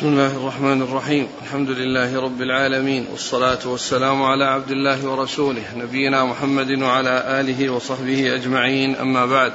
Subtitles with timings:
[0.00, 1.28] بسم الله الرحمن الرحيم.
[1.42, 8.34] الحمد لله رب العالمين والصلاة والسلام على عبد الله ورسوله نبينا محمد وعلى آله وصحبه
[8.34, 8.96] أجمعين.
[8.96, 9.52] أما بعد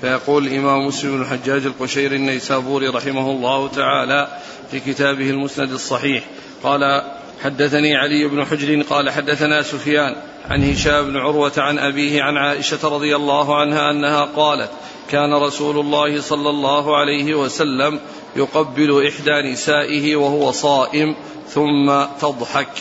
[0.00, 4.28] فيقول الإمام مسلم بن الحجاج القشيري النيسابوري رحمه الله تعالى
[4.70, 6.24] في كتابه المسند الصحيح
[6.62, 7.02] قال
[7.42, 10.16] حدثني علي بن حجر قال حدثنا سفيان
[10.50, 14.70] عن هشام بن عروة عن أبيه عن عائشة رضي الله عنها أنها قالت
[15.10, 18.00] كان رسول الله صلى الله عليه وسلم
[18.38, 21.14] يقبل إحدى نسائه وهو صائم
[21.48, 22.72] ثم تضحك.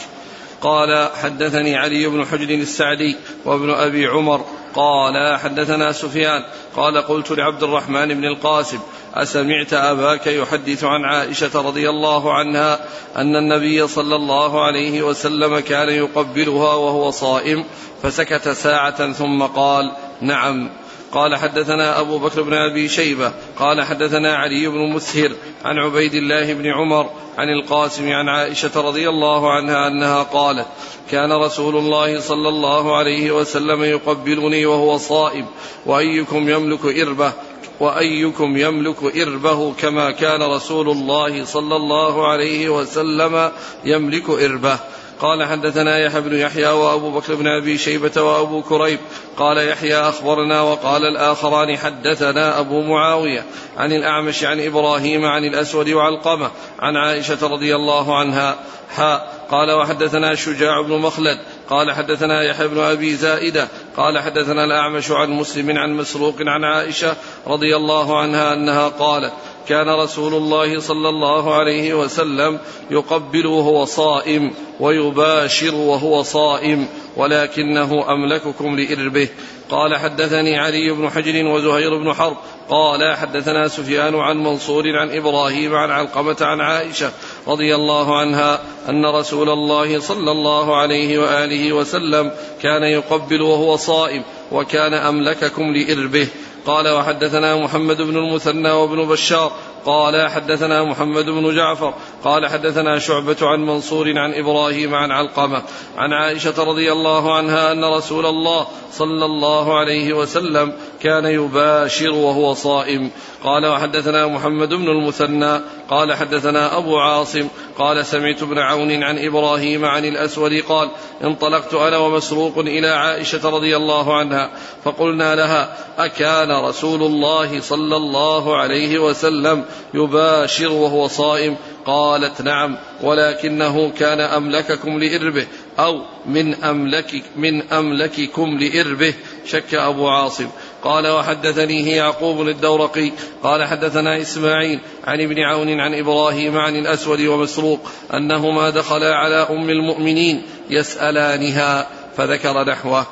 [0.62, 4.46] قال حدثني علي بن حجر السعدي وابن أبي عمر.
[4.76, 6.44] قال حدثنا سفيان.
[6.76, 8.80] قال قلت لعبد الرحمن بن القاسم
[9.14, 12.80] أسمعت أباك يحدث عن عائشة رضي الله عنها
[13.18, 17.66] أن النبي صلى الله عليه وسلم كان يقبلها وهو صائم
[18.04, 20.70] فسكت ساعة ثم قال نعم.
[21.12, 25.32] قال حدثنا أبو بكر بن أبي شيبة قال حدثنا علي بن مسهر
[25.66, 30.68] عن عبيد الله بن عمر عن القاسم عن عائشة رضي الله عنها أنها قالت
[31.12, 35.46] كان رسول الله صلى الله عليه وسلم يقبلني وهو صائم
[35.86, 37.34] وأيكم يملك إربه
[37.80, 43.52] وأيكم يملك إربه كما كان رسول الله صلى الله عليه وسلم
[43.86, 44.80] يملك إربه.
[45.20, 49.00] قال حدثنا يحيى بن يحيى وابو بكر بن ابي شيبه وابو كريب
[49.38, 53.46] قال يحيى اخبرنا وقال الاخران حدثنا ابو معاويه
[53.78, 58.56] عن الاعمش عن إبراهيم عن الاسود وعلقمه عن عائشه رضي الله عنها
[58.96, 65.12] حاء قال وحدثنا شجاع بن مخلد قال حدثنا يحيى بن ابي زائده قال حدثنا الاعمش
[65.12, 67.16] عن مسلم عن مسروق عن عائشه
[67.48, 69.34] رضي الله عنها انها قالت
[69.70, 72.60] كان رسول الله صلى الله عليه وسلم
[72.92, 76.88] يقبل وهو صائم ويباشر وهو صائم
[77.18, 79.30] ولكنه أملككم لإربه.
[79.70, 82.38] قال حدثني علي بن حجر وزهير بن حرب.
[82.70, 87.12] قال حدثنا سفيان عن منصور عن إبراهيم عن علقمة عن عائشة
[87.48, 92.32] رضي الله عنها أن رسول الله صلى الله عليه وآله وسلم
[92.62, 96.28] كان يقبل وهو صائم وكان أملككم لإربه.
[96.68, 99.52] قال وحدثنا محمد بن المثنى وابن بشار
[99.86, 105.62] قال حدثنا محمد بن جعفر قال حدثنا شعبة عن منصور عن إبراهيم عن علقمة
[105.98, 112.54] عن عائشة رضي الله عنها أن رسول الله صلى الله عليه وسلم كان يباشر وهو
[112.54, 113.12] صائم.
[113.44, 119.86] قال وحدثنا محمد بن المثنى قال حدثنا أبو عاصم قال سمعت ابن عون عن إبراهيم
[119.86, 120.90] عن الأسود قال
[121.24, 124.52] انطلقت أنا ومسروق إلى عائشة رضي الله عنها
[124.84, 131.56] فقلنا لها أكان رسول الله صلى الله عليه وسلم يباشر وهو صائم
[131.86, 135.48] قالت نعم ولكنه كان أملككم لإربه
[135.80, 139.14] أو من أملك من أملككم لإربه
[139.46, 140.50] شك أبو عاصم
[140.84, 143.12] قال وحدثنيه يعقوب الدورقي
[143.44, 147.80] قال حدثنا إسماعيل عن ابن عون عن إبراهيم عن الأسود ومسروق
[148.14, 151.88] أنهما دخلا على أم المؤمنين يسألانها
[152.18, 153.06] فذكر نحوه.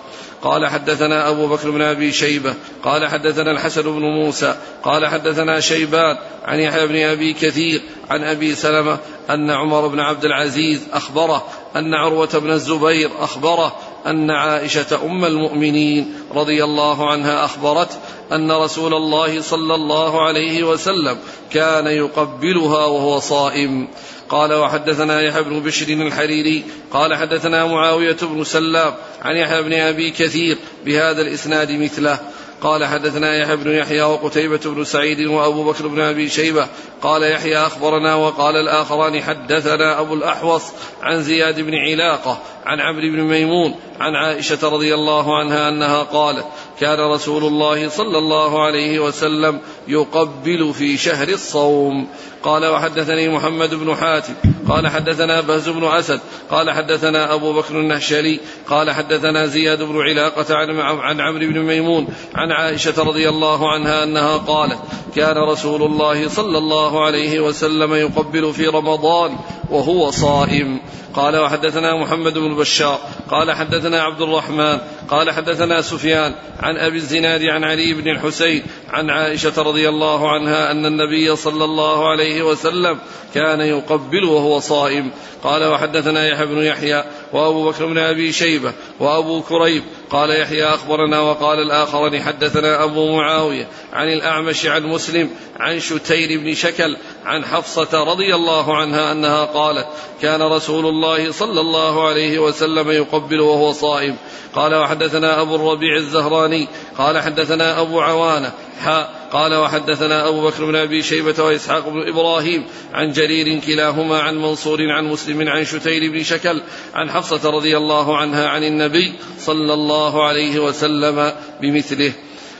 [0.46, 6.18] قال حدثنا أبو بكر بن أبي شيبة قال حدثنا الحسن بن موسى قال حدثنا شيبان
[6.46, 8.98] عن يحيى بن أبي كثير عن أبي سلمة
[9.30, 13.76] أن عمر بن عبد العزيز أخبره أن عروة بن الزبير أخبره
[14.06, 17.90] أن عائشة أم المؤمنين رضي الله عنها أخبرت
[18.32, 21.18] أن رسول الله صلى الله عليه وسلم
[21.52, 23.88] كان يقبلها وهو صائم.
[24.30, 30.12] قال وحدثنا يحيى بن بشر الحريري قال حدثنا معاوية بن سلام عن يحيى بن أبي
[30.12, 32.20] كثير بهذا الإسناد مثله.
[32.62, 36.68] قال حدثنا يحيى بن يحيى وقتيبة بن سعيد وأبو بكر بن أبي شيبة
[37.02, 40.64] قال يحيى أخبرنا وقال الآخران حدثنا أبو الأحوص
[41.04, 46.46] عن زياد بن علاقة عن عمرو بن ميمون عن عائشة رضي الله عنها أنها قالت
[46.80, 52.08] كان رسول الله صلى الله عليه وسلم يقبل في شهر الصوم.
[52.44, 54.34] قال وحدثني محمد بن حاتم.
[54.70, 56.20] قال حدثنا بهز بن أسد.
[56.52, 62.08] قال حدثنا أبو بكر النهشلي قال حدثنا زياد بن علاقة عن, عمرو بن ميمون.
[62.36, 64.80] عن عائشة رضي الله عنها أنها قالت
[65.16, 69.38] كان رسول الله صلى الله عليه وسلم يقبل في رمضان
[69.70, 70.80] وهو صائم.
[71.16, 73.00] قال وحدثنا محمد بن بشار
[73.30, 74.78] قال حدثنا عبد الرحمن
[75.10, 80.72] قال حدثنا سفيان عن أبي الزناد عن علي بن الحسين عن عائشة رضي الله عنها
[80.72, 83.00] أن النبي صلى الله عليه وسلم
[83.34, 85.12] كان يقبل وهو صائم.
[85.44, 87.04] قال وحدثنا يحيى بن يحيى
[87.34, 93.68] وأبو بكر بن أبي شيبة وأبو كريب قال يحيى أخبرنا وقال الآخران حدثنا أبو معاوية
[93.94, 95.30] عن الأعمش عن مسلم
[95.60, 99.88] عن شتير بن شكل عن حفصة رضي الله عنها أنها قالت
[100.22, 104.16] كان رسول الله صلى الله عليه وسلم يقبل وهو صائم.
[104.54, 106.68] قال وحدثنا أبو الربيع الزهراني.
[106.98, 108.52] قال حدثنا أبو عوانة.
[108.84, 114.38] حاء قال وحدثنا أبو بكر بن أبي شيبة وإسحاق بن إبراهيم عن جرير كلاهما عن
[114.38, 116.62] منصور عن مسلم عن شتير بن شكل
[116.94, 121.32] عن حفصة رضي الله عنها عن النبي صلى الله عليه وسلم
[121.62, 122.14] بمثله.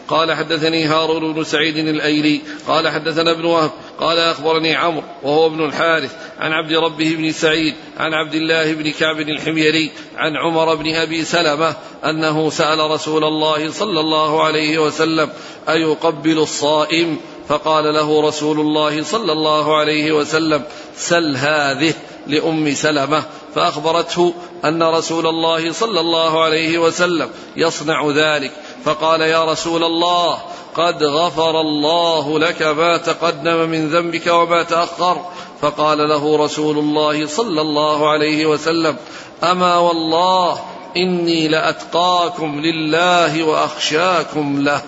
[0.08, 5.66] قال حدثني هارون بن سعيد الأيلي قال حدثنا ابن وهب قال أخبرني عمرو وهو ابن
[5.66, 10.96] الحارث عن عبد ربه بن سعيد عن عبد الله بن كعب الحميري عن عمر بن
[10.96, 11.76] أبي سلمة
[12.06, 15.30] أنه سأل رسول الله صلى الله عليه وسلم
[15.70, 17.18] أيقبل الصائم؟
[17.50, 20.64] فقال له رسول الله صلى الله عليه وسلم
[20.98, 21.94] سل هذه
[22.28, 23.24] لأم سلمة.
[23.56, 24.34] فأخبرته
[24.66, 28.52] أن رسول الله صلى الله عليه وسلم يصنع ذلك.
[28.86, 30.38] فقال يا رسول الله
[30.76, 35.26] قد غفر الله لك ما تقدم من ذنبك وما تأخر.
[35.62, 38.96] فقال له رسول الله صلى الله عليه وسلم
[39.44, 40.60] أما والله
[40.98, 44.82] إني لأتقاكم لله وأخشاكم له.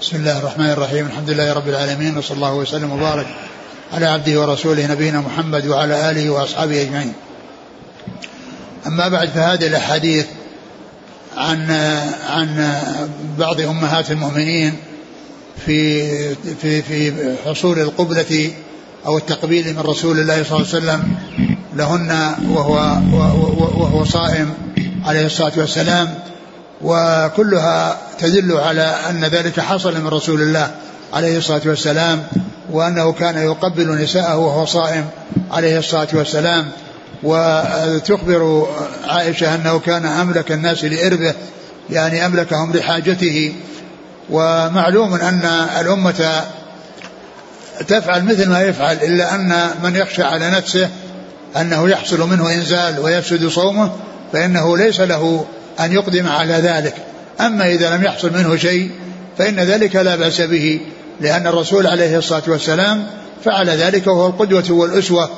[0.00, 3.26] بسم الله الرحمن الرحيم الحمد لله رب العالمين وصلى الله وسلم وبارك
[3.92, 7.14] على عبده ورسوله نبينا محمد وعلى آله وأصحابه أجمعين.
[8.86, 10.26] أما بعد فهذه الأحاديث
[11.36, 11.70] عن
[12.28, 12.80] عن
[13.38, 14.74] بعض أمهات المؤمنين
[15.66, 17.12] في في في
[17.46, 18.50] حصول القبلة
[19.06, 21.16] أو التقبيل من رسول الله صلى الله عليه وسلم
[21.76, 22.74] لهن وهو
[23.76, 24.54] وهو صائم
[25.04, 26.14] عليه الصلاة والسلام
[26.82, 30.70] وكلها تدل على أن ذلك حصل من رسول الله
[31.12, 32.26] عليه الصلاة والسلام
[32.72, 35.04] وأنه كان يقبل نساءه وهو صائم
[35.50, 36.68] عليه الصلاة والسلام.
[37.22, 38.66] وتخبر
[39.08, 41.34] عائشة أنه كان أملك الناس لإربه
[41.90, 43.52] يعني أملكهم لحاجته.
[44.30, 45.44] ومعلوم أن
[45.80, 46.44] الأمة
[47.88, 50.88] تفعل مثل ما يفعل إلا أن من يخشى على نفسه
[51.56, 53.92] أنه يحصل منه إنزال ويفسد صومه
[54.32, 55.46] فإنه ليس له
[55.80, 56.94] أن يقدم على ذلك.
[57.40, 58.90] أما إذا لم يحصل منه شيء
[59.38, 60.80] فإن ذلك لا بأس به
[61.20, 63.06] لأن الرسول عليه الصلاة والسلام
[63.44, 65.30] فعل ذلك وهو القدوة والأسوة.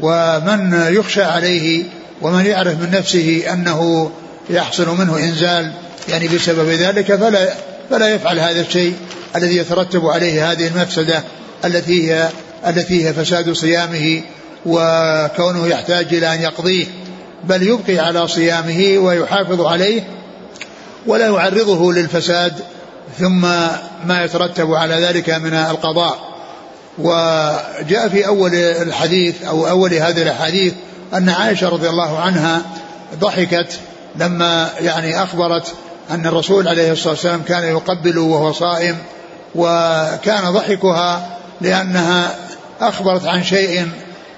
[0.00, 1.84] ومن يخشى عليه
[2.22, 4.10] ومن يعرف من نفسه أنه
[4.50, 5.72] يحصل منه إنزال
[6.08, 7.54] يعني بسبب ذلك فلا
[7.90, 8.94] فلا يفعل هذا الشيء
[9.36, 11.22] الذي يترتب عليه هذه المفسدة
[11.64, 12.28] التي هي
[12.66, 14.22] التي هي فساد صيامه
[14.66, 16.86] وكونه يحتاج إلى أن يقضيه
[17.44, 20.02] بل يبقي على صيامه ويحافظ عليه
[21.06, 22.52] ولا يعرضه للفساد
[23.18, 23.40] ثم
[24.06, 26.33] ما يترتب على ذلك من القضاء.
[26.98, 30.72] وجاء في أول الحديث أو أول هذه الأحاديث
[31.14, 32.62] أن عائشة رضي الله عنها
[33.20, 33.78] ضحكت
[34.16, 35.74] لما يعني أخبرت
[36.10, 38.96] أن الرسول عليه الصلاة والسلام كان يقبل وهو صائم
[39.54, 42.34] وكان ضحكها لأنها
[42.80, 43.88] أخبرت عن شيء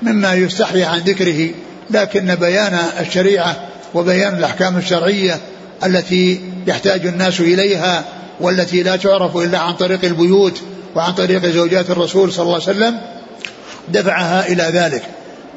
[0.02, 1.50] مما يستحي عن ذكره
[1.90, 3.56] لكن بيان الشريعة
[3.94, 5.40] وبيان الأحكام الشرعية
[5.84, 8.04] التي يحتاج الناس إليها
[8.40, 10.60] والتي لا تعرف إلا عن طريق البيوت
[10.96, 13.00] وعن طريق زوجات الرسول صلى الله عليه وسلم
[13.88, 15.02] دفعها إلى ذلك.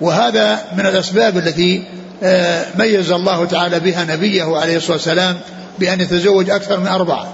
[0.01, 1.83] وهذا من الأسباب التي
[2.23, 5.37] آه، ميز الله تعالى بها نبيه عليه الصلاة والسلام
[5.79, 7.33] بأن يتزوج أكثر من أربعة.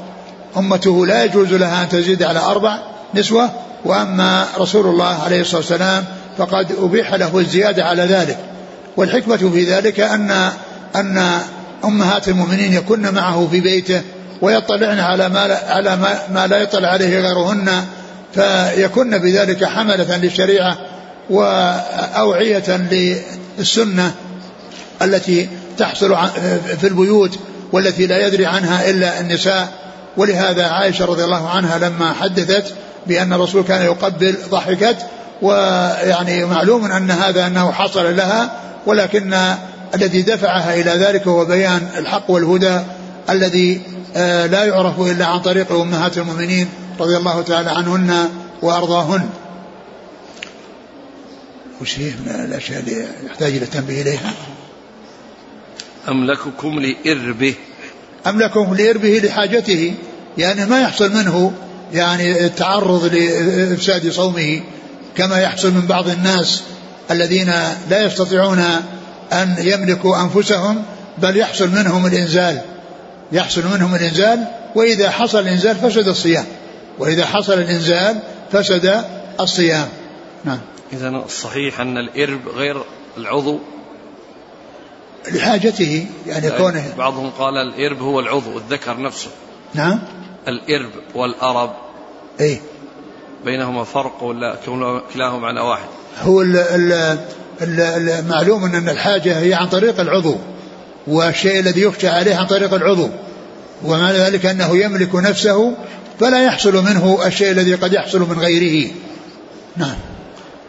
[0.57, 2.79] أمته لا يجوز لها أن تزيد على أربع
[3.15, 3.49] نسوة
[3.85, 6.05] وأما رسول الله عليه الصلاة والسلام
[6.37, 8.37] فقد أبيح له الزيادة على ذلك.
[8.97, 10.51] والحكمة في ذلك أن
[10.95, 11.39] أن
[11.85, 14.01] أمهات المؤمنين يكن معه في بيته
[14.41, 17.85] ويطلعن على ما على ما, ما لا يطلع عليه غيرهن
[18.35, 20.77] فيكن بذلك حملة للشريعة
[21.29, 22.77] وأوعية
[23.57, 24.11] للسنة
[25.01, 26.17] التي تحصل
[26.77, 27.39] في البيوت
[27.71, 29.85] والتي لا يدري عنها إلا النساء.
[30.17, 32.73] ولهذا عائشة رضي الله عنها لما حدثت
[33.07, 34.97] بأن الرسول كان يقبل ضحكت
[35.41, 38.51] ويعني معلوم أن هذا أنه حصل لها
[38.85, 39.35] ولكن
[39.95, 42.79] الذي دفعها إلى ذلك هو بيان الحق والهدى
[43.29, 43.81] الذي
[44.17, 46.69] آه، لا يعرف إلا عن طريق أمهات المؤمنين.
[46.99, 48.29] رضي الله تعالى عنهن
[48.61, 49.29] وأرضاهن.
[51.81, 54.33] وش هي من الأشياء اللي يحتاج إلى التنبيه إليها.
[56.09, 57.55] أملككم لإربه.
[58.27, 59.93] أملككم لإربه لحاجته
[60.37, 61.53] يعني ما يحصل منه
[61.93, 64.61] يعني التعرض لإفساد صومه
[65.17, 66.63] كما يحصل من بعض الناس
[67.11, 67.53] الذين
[67.89, 68.59] لا يستطيعون
[69.33, 70.83] أن يملكوا أنفسهم
[71.17, 72.61] بل يحصل منهم الإنزال.
[73.31, 76.45] يحصل منهم الإنزال وإذا حصل الإنزال فسد الصيام.
[76.99, 78.19] وإذا حصل الإنزال
[78.51, 79.03] فسد
[79.39, 79.87] الصيام.
[80.45, 80.59] نعم.
[80.93, 82.83] إذا الصحيح أن الإرب غير
[83.17, 83.59] العضو.
[85.31, 86.93] لحاجته يعني, كونه.
[86.97, 89.29] بعضهم قال الإرب هو العضو الذكر نفسه.
[89.73, 89.99] نعم.
[90.47, 91.73] الإرب والأرب.
[92.39, 92.61] إيه
[93.45, 94.55] بينهما فرق ولا
[95.13, 95.87] كلاهما معنى واحد؟
[96.21, 96.41] هو
[97.61, 100.35] المعلوم أن الحاجة هي عن طريق العضو
[101.07, 103.09] والشيء الذي يخشى عليه عن طريق العضو.
[103.83, 105.77] ومعنى ذلك أنه يملك نفسه
[106.19, 108.91] فلا يحصل منه الشيء الذي قد يحصل من غيره.
[109.77, 109.95] نعم.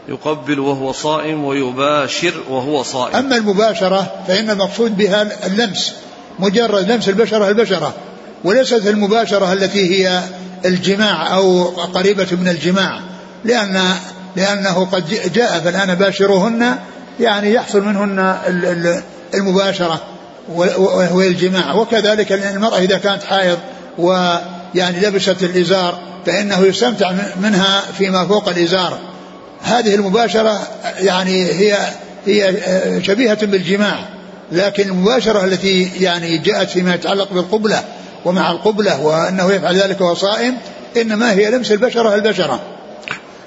[0.09, 3.17] يقبل وهو صائم ويباشر وهو صائم.
[3.17, 5.93] أما المباشرة فإن المقصود بها اللمس
[6.39, 7.95] مجرد لمس البشرة البشرة
[8.45, 10.23] وليست المباشرة التي هي
[10.65, 13.01] الجماع أو قريبة من الجماع
[13.45, 13.83] لأن
[14.37, 16.79] لأنه قد جاء فالآن باشروهن
[17.21, 18.39] يعني يحصل منهن
[19.35, 20.01] المباشرة
[20.49, 21.75] وهو الجماع.
[21.75, 23.59] وكذلك المرأة إذا كانت حائض
[24.77, 28.99] ويعني لبست الإزار فإنه يستمتع منها فيما فوق الإزار.
[29.63, 30.69] هذه المباشرة
[31.01, 31.77] يعني هي
[32.27, 32.55] هي
[33.03, 33.99] شبيهة بالجماع
[34.53, 37.83] لكن المباشرة التي يعني جاءت فيما يتعلق بالقبلة
[38.25, 40.57] ومع القبلة وأنه يفعل ذلك وهو صائم
[40.97, 42.61] إنما هي لمس البشرة البشرة.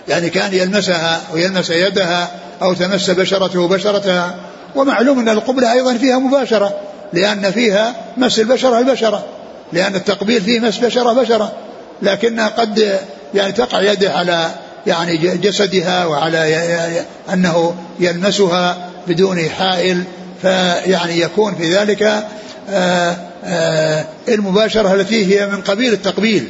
[0.08, 2.28] يعني كان يلمسها ويلمس يدها
[2.62, 4.36] أو تمس بشرته بشرتها
[4.76, 6.74] ومعلوم أن القبلة أيضا فيها مباشرة
[7.14, 9.26] لأن فيها مس البشرة البشرة.
[9.74, 11.54] لأن التقبيل فيه مس بشرة بشرة
[12.02, 13.00] لكنها قد
[13.34, 14.52] يعني تقع يده على
[14.88, 20.04] يعني جسدها وعلى أنه يلمسها بدون حائل
[20.42, 22.24] فيعني يكون في ذلك
[22.70, 26.48] آه، آه، المباشرة التي هي من قبيل التقبيل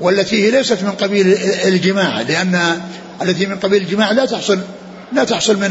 [0.00, 2.80] والتي هي ليست من قبيل الجماع لأن
[3.22, 4.58] التي من قبيل الجماع لا تحصل
[5.12, 5.70] لا تحصل من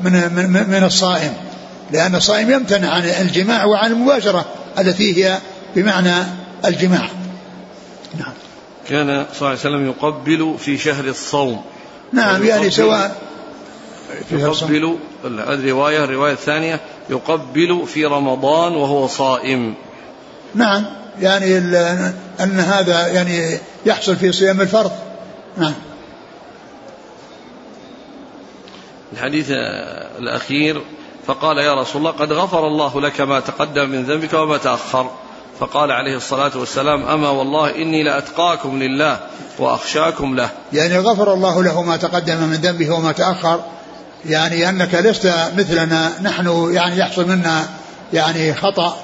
[0.00, 1.32] من من, من الصائم
[1.92, 4.44] لأن الصائم يمتنع عن الجماع وعن المباشرة
[4.78, 5.38] التي هي
[5.74, 6.14] بمعنى
[6.64, 7.08] الجماع.
[8.18, 8.32] نعم.
[8.88, 11.64] كان صلى الله عليه وسلم يقبل في شهر الصوم.
[12.12, 13.22] نعم يعني سواء
[14.30, 19.74] يقبل الرواية الرواية الثانية يقبل في رمضان وهو صائم.
[20.54, 20.84] نعم
[21.20, 21.58] يعني
[22.40, 24.92] أن هذا يعني يحصل في صيام الفرض.
[25.56, 25.74] نعم.
[29.12, 29.46] الحديث
[30.18, 30.82] الأخير
[31.26, 35.10] فقال يا رسول الله قد غفر الله لك ما تقدم من ذنبك وما تأخر.
[35.60, 39.18] فقال عليه الصلاة والسلام أما والله إني لأتقاكم لله
[39.58, 40.48] وأخشاكم له.
[40.72, 43.60] يعني غفر الله له ما تقدم من ذنبه وما تأخر
[44.26, 47.64] يعني أنك لست مثلنا نحن يعني يحصل منا
[48.12, 48.96] يعني خطأ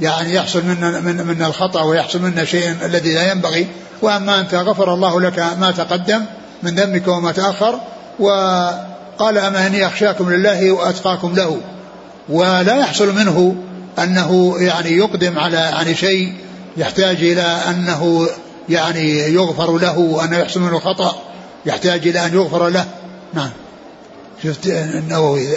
[0.00, 3.66] يعني يحصل منا من, من الخطأ ويحصل منا شيء الذي لا ينبغي.
[4.02, 6.24] وأما أنت غفر الله لك ما تقدم
[6.62, 7.80] من ذنبك وما تأخر
[8.18, 11.60] وقال أما إني أخشاكم لله وأتقاكم له.
[12.28, 13.56] ولا يحصل منه
[13.98, 16.34] أنه يعني يقدم على يعني شيء
[16.76, 18.28] يحتاج إلى أنه
[18.68, 21.22] يعني يغفر له وأنه يحصل منه خطأ
[21.66, 22.86] يحتاج إلى أن يغفر له.
[23.34, 23.50] نعم.
[24.42, 25.48] شفت النووي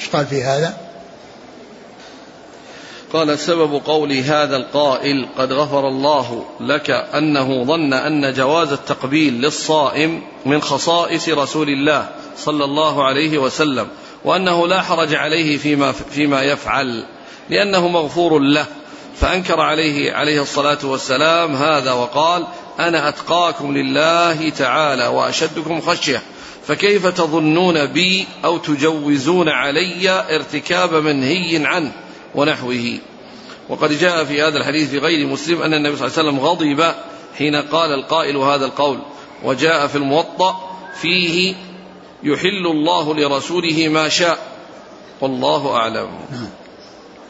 [0.00, 0.76] إيش قال في هذا؟
[3.12, 10.22] قال سبب قول هذا القائل قد غفر الله لك أنه ظن أن جواز التقبيل للصائم
[10.46, 13.88] من خصائص رسول الله صلى الله عليه وسلم
[14.24, 17.04] وأنه لا حرج عليه فيما فيما يفعل.
[17.50, 18.66] لأنه مغفور له.
[19.20, 22.46] فأنكر عليه عليه الصلاة والسلام هذا وقال
[22.80, 26.22] أنا أتقاكم لله تعالى وأشدكم خشية.
[26.66, 31.92] فكيف تظنون بي أو تجوزون علي ارتكاب منهي عنه
[32.34, 32.98] ونحوه؟
[33.68, 36.94] وقد جاء في هذا الحديث في غير مسلم أن النبي صلى الله عليه وسلم غضب
[37.38, 38.98] حين قال القائل هذا القول.
[39.44, 41.54] وجاء في الموطأ فيه
[42.22, 44.38] يحل الله لرسوله ما شاء.
[45.20, 46.08] والله أعلم.
[46.32, 46.65] نعم.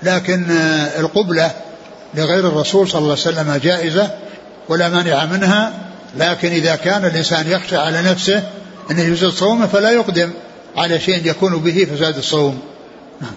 [0.02, 0.44] لكن
[0.98, 1.50] القبلة
[2.14, 4.10] لغير الرسول صلى الله عليه وسلم جائزة
[4.68, 5.72] ولا مانع منها
[6.16, 8.42] لكن إذا كان الإنسان يخشى على نفسه
[8.90, 10.32] أنه يفسد صومه فلا يقدم
[10.76, 12.62] على شيء يكون به فساد الصوم.
[13.20, 13.34] نعم.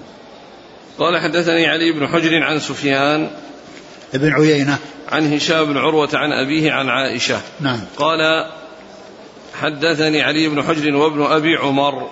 [1.00, 3.30] قال حدثني علي بن حجر عن سفيان
[4.14, 4.78] بن عيينة.
[5.10, 7.42] عن هشام بن عروة عن أبيه عن عائشة.
[7.60, 7.80] نعم.
[7.98, 8.50] قال
[9.62, 12.10] حدثني علي بن حجر وابن أبي عمر.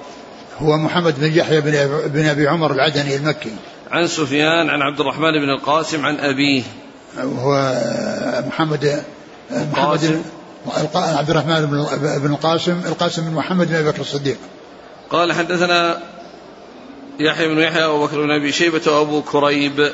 [0.59, 3.51] هو محمد بن يحيى بن, بن أبي عمر العدني المكي.
[3.91, 6.63] عن سفيان عن عبد الرحمن بن القاسم عن أبيه.
[7.17, 7.73] هو
[8.47, 9.03] محمد
[9.51, 10.21] محمد
[10.95, 11.65] عبد الرحمن
[12.23, 14.37] بن القاسم القاسم بن محمد بن أبي بكر الصديق.
[15.09, 15.99] قال حدثنا
[17.19, 19.91] يحيى بن يحيى وابو بكر بن أبي شيبة وأبو كريب.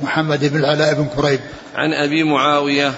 [0.00, 1.40] محمد بن العلاء بن كريب.
[1.74, 2.92] عن أبي معاوية.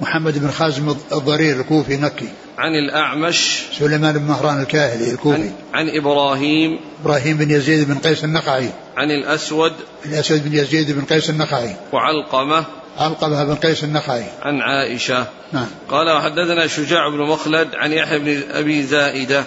[0.00, 2.28] محمد بن خازم الضرير الكوفي مكي.
[2.58, 3.62] عن الأعمش.
[3.78, 5.42] سليمان بن مهران الكاهلي الكوفي.
[5.42, 6.78] عن, عن إبراهيم.
[7.04, 9.72] إبراهيم بن يزيد بن قيس النقعي عن الأسود.
[10.06, 12.64] الأسود بن يزيد بن قيس النقعي وعلقمة.
[12.98, 14.24] علقمة بن قيس النخعي.
[14.42, 15.26] عن عائشة.
[15.52, 15.66] نعم.
[15.88, 19.44] قال وحدثنا شجاع بن مخلد عن يحيى بن أبي زائدة.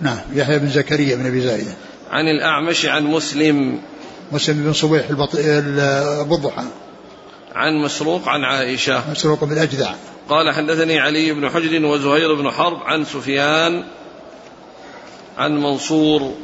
[0.00, 0.18] نعم.
[0.34, 1.72] يحيى بن زكريا بن أبي زائدة.
[2.10, 3.78] عن الأعمش عن مسلم.
[4.32, 6.64] مسلم بن صبيح البضحى
[7.56, 9.10] عن مسروق عن عائشة.
[9.10, 9.90] مسروق بن أجدع
[10.28, 13.84] قال حدثني علي بن حجر وزهير بن حرب عن سفيان
[15.38, 16.34] عن منصور.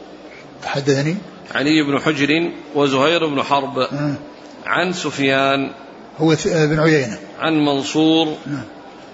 [0.64, 1.16] حدثني.
[1.54, 4.14] علي بن حجر وزهير بن حرب آه.
[4.66, 5.70] عن سفيان.
[6.18, 7.18] هو بن عيينة.
[7.40, 8.36] عن منصور.
[8.46, 8.64] نعم.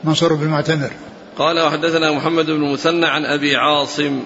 [0.04, 0.90] منصور بن معتمر
[1.38, 4.22] قال وحدثنا محمد بن المثنى عن أبي عاصم.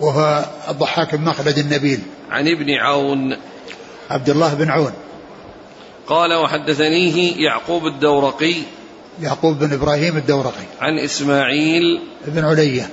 [0.00, 2.00] وهو الضحاك بن مخلد النبيل.
[2.30, 3.36] عن ابن عون.
[4.10, 4.92] عبد الله بن عون.
[6.10, 8.54] قال وحدثنيه يعقوب الدورقي
[9.22, 12.90] يعقوب بن إبراهيم الدورقي عن إسماعيل بن علية.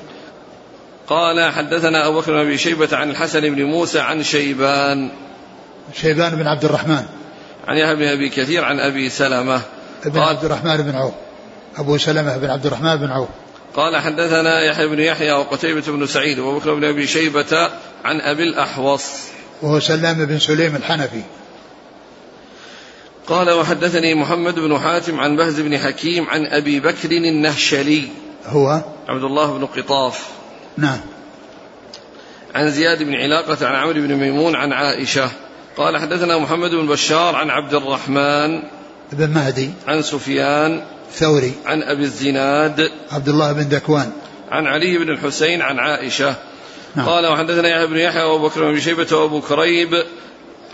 [1.08, 5.10] قال حدثنا أبو بكر بن أبي شيبة عن الحسن بن موسى عن شيبان.
[5.94, 7.04] شيبان بن عبد الرحمن.
[7.68, 9.62] عن يحيى بن أبي كثير عن أبي سلمة.
[10.06, 11.14] بن عبد الرحمن بن عوف.
[11.78, 13.30] أبو سلمة بن عبد الرحمن بن عوف.
[13.76, 17.70] قال حدثنا يحيى بن يحيى وقتيبة بن سعيد وأبو بكر بن أبي شيبة
[18.06, 19.04] عن أبي الأحوص.
[19.62, 21.22] وهو سلام بن سليم الحنفي.
[23.28, 28.08] قال وحدثني محمد بن حاتم عن بهز بن حكيم عن أبي بكر النهشلي.
[28.46, 30.28] هو؟ عبد الله بن قطاف.
[30.78, 31.00] نعم.
[32.56, 35.30] عن زياد بن علاقة عن عمرو بن ميمون عن عائشة.
[35.78, 38.64] قال حدثنا محمد بن بشار عن عبد الرحمن
[39.12, 39.72] بن مهدي.
[39.88, 40.82] عن سفيان
[41.14, 42.92] ثوري عن أبي الزناد.
[43.12, 44.12] عبد الله بن دكوان.
[44.52, 46.36] عن علي بن الحسين عن عائشة.
[46.96, 47.10] نعم.
[47.10, 50.04] قال وحدثنا يحيى بن يحيى وأبو بكر بن شيبة وأبو كريب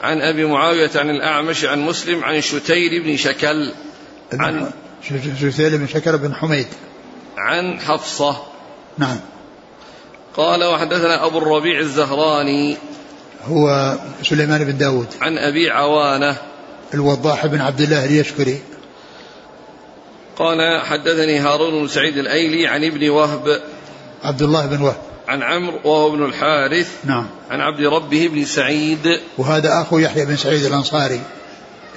[0.03, 3.71] عن أبي معاوية عن الأعمش عن مسلم عن شتير بن شكل
[4.33, 4.71] عن
[5.39, 6.67] شتير بن شكل بن حميد.
[7.37, 8.43] عن حفصة.
[8.97, 9.19] نعم.
[10.37, 12.77] قال وحدثنا أبو الربيع الزهراني
[13.45, 15.07] هو سليمان بن داود.
[15.21, 16.37] عن أبي عوانة.
[16.93, 18.59] الوضاح بن عبد الله اليشكري.
[20.35, 23.61] قال حدثني هارون بن سعيد الأيلي عن ابن وهب.
[24.23, 25.12] عبد الله بن وهب.
[25.27, 27.05] عن عمرو وهو ابن الحارث.
[27.05, 27.27] نعم.
[27.49, 29.19] عن عبد ربه بن سعيد.
[29.37, 31.21] وهذا أخو يحيى بن سعيد الأنصاري.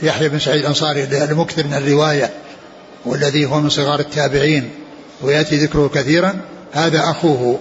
[0.03, 2.31] يحيى بن سعيد الأنصاري المكثر من الرواية
[3.05, 4.71] والذي هو من صغار التابعين
[5.23, 6.41] ويأتي ذكره كثيرا.
[6.73, 7.61] هذا أخوه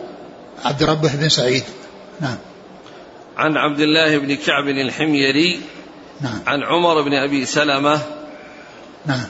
[0.66, 1.64] عبد ربه بن سعيد.
[2.22, 2.38] نعم.
[3.38, 5.62] عن عبد الله بن كعب الحميري.
[6.22, 6.40] نعم.
[6.48, 8.02] عن عمر بن أبي سلمة.
[9.06, 9.28] نعم.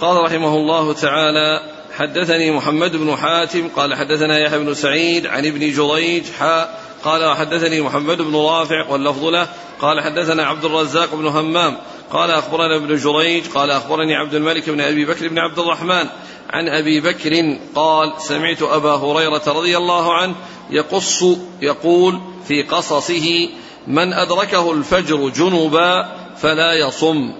[0.00, 5.70] قال رحمه الله تعالى حدثني محمد بن حاتم قال حدثنا يحيى بن سعيد عن ابن
[5.72, 9.48] جريج حاء قال حدثني محمد بن رافع واللفظ له
[9.80, 11.76] قال حدثنا عبد الرزاق بن همام
[12.10, 16.06] قال أخبرنا ابن جريج قال أخبرني عبد الملك بن أبي بكر بن عبد الرحمن
[16.50, 20.34] عن أبي بكر قال سمعت أبا هريرة رضي الله عنه
[20.70, 21.24] يقص
[21.62, 23.48] يقول في قصصه
[23.86, 27.32] من أدركه الفجر جنبا فلا يصم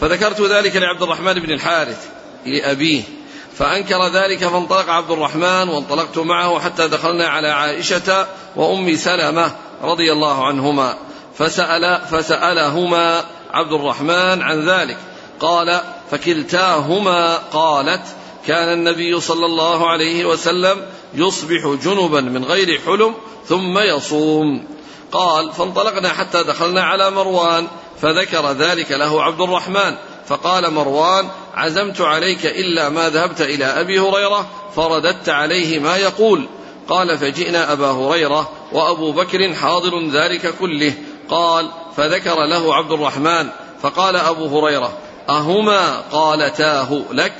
[0.00, 2.08] فذكرت ذلك لعبد الرحمن بن الحارث
[2.46, 3.17] لأبيه
[3.58, 10.46] فأنكر ذلك فانطلق عبد الرحمن وانطلقت معه حتى دخلنا على عائشة وأم سلمة رضي الله
[10.46, 10.94] عنهما.
[11.38, 14.96] فسأل فسألهما عبد الرحمن عن ذلك.
[15.40, 18.02] قال فكلتاهما قالت
[18.46, 20.82] كان النبي صلى الله عليه وسلم
[21.14, 23.14] يصبح جنبا من غير حلم
[23.48, 24.64] ثم يصوم.
[25.12, 27.66] قال فانطلقنا حتى دخلنا على مروان
[28.02, 29.94] فذكر ذلك له عبد الرحمن.
[30.28, 36.48] فقال مروان عزمت عليك إلا ما ذهبت إلى أبي هريرة فرددت عليه ما يقول.
[36.88, 40.94] قال فجئنا أبا هريرة وأبو بكر حاضر ذلك كله.
[41.30, 43.48] قال فذكر له عبد الرحمن.
[43.82, 44.92] فقال أبو هريرة
[45.28, 47.34] أهما قالتاه لك؟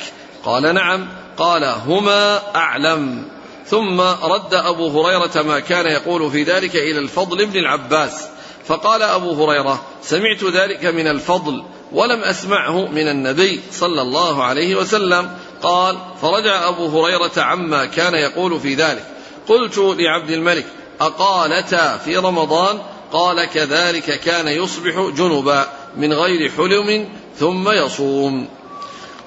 [0.44, 1.08] قال نعم.
[1.38, 3.28] قال هما أعلم.
[3.66, 8.28] ثم رد أبو هريرة ما كان يقول في ذلك إلى الفضل بن العباس.
[8.66, 11.64] فقال أبو هريرة سمعت ذلك من الفضل.
[11.92, 15.30] ولم أسمعه من النبي صلى الله عليه وسلم.
[15.62, 19.04] قال فرجع أبو هريرة عما كان يقول في ذلك.
[19.48, 20.66] قلت لعبد الملك
[21.00, 22.78] أقالتا في رمضان؟
[23.12, 28.48] قال كذلك كان يصبح جنبا من غير حلم ثم يصوم.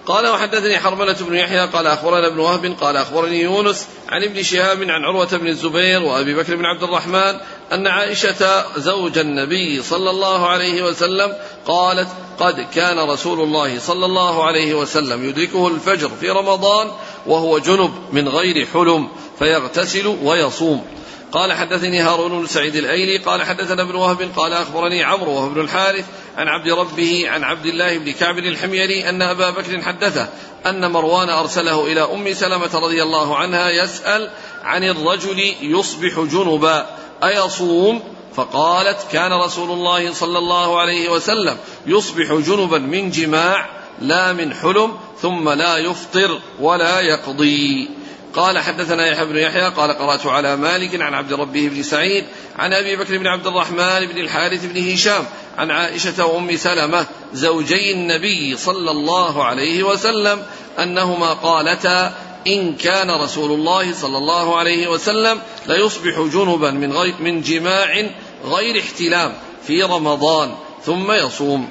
[0.05, 4.83] قال وحدثني حرملة بن يحيى قال أخبرنا ابن وهب قال أخبرني يونس عن ابن شهاب
[4.83, 7.37] عن عروة بن الزبير وأبي بكر بن عبد الرحمن
[7.71, 12.07] أن عائشة زوج النبي صلى الله عليه وسلم قالت
[12.39, 16.91] قد كان رسول الله صلى الله عليه وسلم يدركه الفجر في رمضان
[17.25, 19.07] وهو جنب من غير حلم
[19.39, 20.85] فيغتسل ويصوم.
[21.31, 25.61] قال حدثني هارون بن سعيد الأيلي قال حدثنا ابن وهب قال أخبرني عمرو وهو ابن
[25.61, 26.05] الحارث
[26.37, 30.27] عن عبد ربه عن عبد الله بن كعب الحميري أن أبا بكر حدثه
[30.65, 34.29] أن مروان أرسله إلى أم سلمة رضي الله عنها يسأل
[34.63, 36.85] عن الرجل يصبح جنبا.
[37.23, 38.01] أيصوم؟
[38.35, 41.57] فقالت كان رسول الله صلى الله عليه وسلم
[41.87, 43.69] يصبح جنبا من جماع
[44.01, 47.89] لا من حلم ثم لا يفطر ولا يقضي.
[48.35, 52.25] قال حدثنا يحيى بن يحيى قال قرأت على مالك عن عبد ربه بن سعيد
[52.59, 55.25] عن أبي بكر بن عبد الرحمن بن الحارث بن هشام
[55.57, 60.43] عن عائشة وأم سلمة زوجي النبي صلى الله عليه وسلم
[60.79, 62.13] أنهما قالتا
[62.47, 68.09] إن كان رسول الله صلى الله عليه وسلم ليصبح جنبا من, غير من جماع
[68.45, 69.33] غير احتلام
[69.67, 70.51] في رمضان
[70.85, 71.69] ثم يصوم.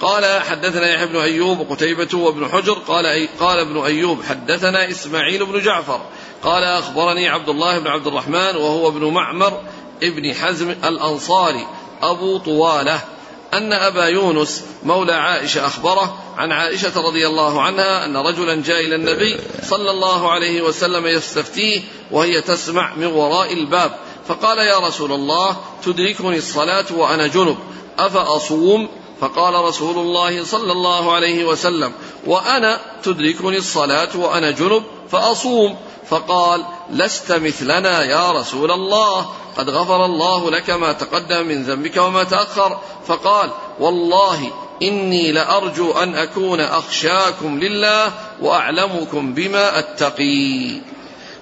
[0.00, 5.46] قال حدثنا يحيى بن أيوب وقتيبة وابن حجر قال أي قال ابن أيوب حدثنا إسماعيل
[5.46, 6.00] بن جعفر
[6.42, 9.60] قال أخبرني عبد الله بن عبد الرحمن وهو ابن معمر
[10.02, 11.66] ابن حزم الأنصاري
[12.02, 13.00] أبو طوالة
[13.54, 18.94] أن أبا يونس مولى عائشة أخبره عن عائشة رضي الله عنها أن رجلا جاء إلى
[18.94, 23.92] النبي صلى الله عليه وسلم يستفتيه وهي تسمع من وراء الباب
[24.28, 27.58] فقال يا رسول الله تدركني الصلاة وأنا جنب
[27.98, 28.88] أفأصوم؟
[29.20, 31.92] فقال رسول الله صلى الله عليه وسلم
[32.26, 35.76] وأنا تدركني الصلاة وأنا جنب فأصوم.
[36.10, 39.26] فقال لست مثلنا يا رسول الله.
[39.56, 42.80] قد غفر الله لك ما تقدم من ذنبك وما تأخر.
[43.06, 43.50] فقال
[43.80, 44.50] والله
[44.82, 50.80] إني لأرجو أن أكون أخشاكم لله وأعلمكم بما أتقي.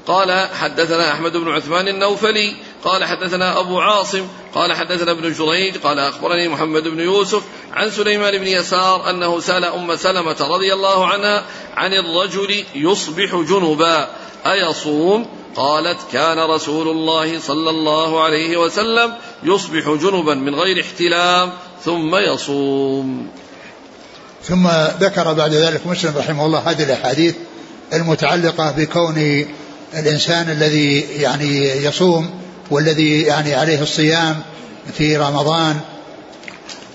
[0.06, 2.56] قال حدثنا أحمد بن عثمان النوفلي.
[2.84, 4.26] قال حدثنا أبو عاصم.
[4.54, 5.76] قال حدثنا ابن جريج.
[5.76, 11.06] قال أخبرني محمد بن يوسف عن سليمان بن يسار أنه سأل أم سلمة رضي الله
[11.06, 11.44] عنها
[11.76, 14.08] عن الرجل يصبح جنبا
[14.46, 21.52] أيصوم؟ قالت كان رسول الله صلى الله عليه وسلم يصبح جنبا من غير احتلام
[21.84, 23.28] ثم يصوم.
[24.44, 24.68] ثم
[25.00, 27.34] ذكر بعد ذلك مسلم رحمه الله هذه الأحاديث
[27.92, 29.46] المتعلقة بكون
[29.94, 32.30] الإنسان الذي يعني يصوم
[32.70, 34.36] والذي يعني عليه الصيام
[34.98, 35.80] في رمضان.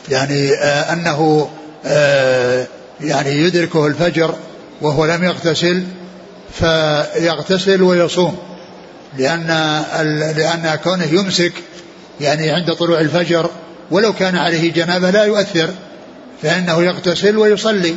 [0.09, 1.49] يعني آه أنه
[1.85, 2.67] آه
[3.01, 4.35] يعني يدركه الفجر
[4.81, 5.83] وهو لم يغتسل
[6.59, 8.52] فيغتسل ويصوم.
[9.17, 9.47] لأن
[10.37, 11.53] لأن كونه يمسك
[12.21, 13.49] يعني عند طلوع الفجر
[13.91, 15.69] ولو كان عليه جنابة لا يؤثر
[16.41, 17.95] فإنه يغتسل ويصلي.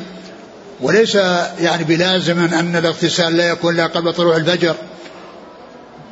[0.81, 1.15] وليس
[1.61, 4.75] يعني بلازم أن الاغتسال لا يكون لا قبل طلوع الفجر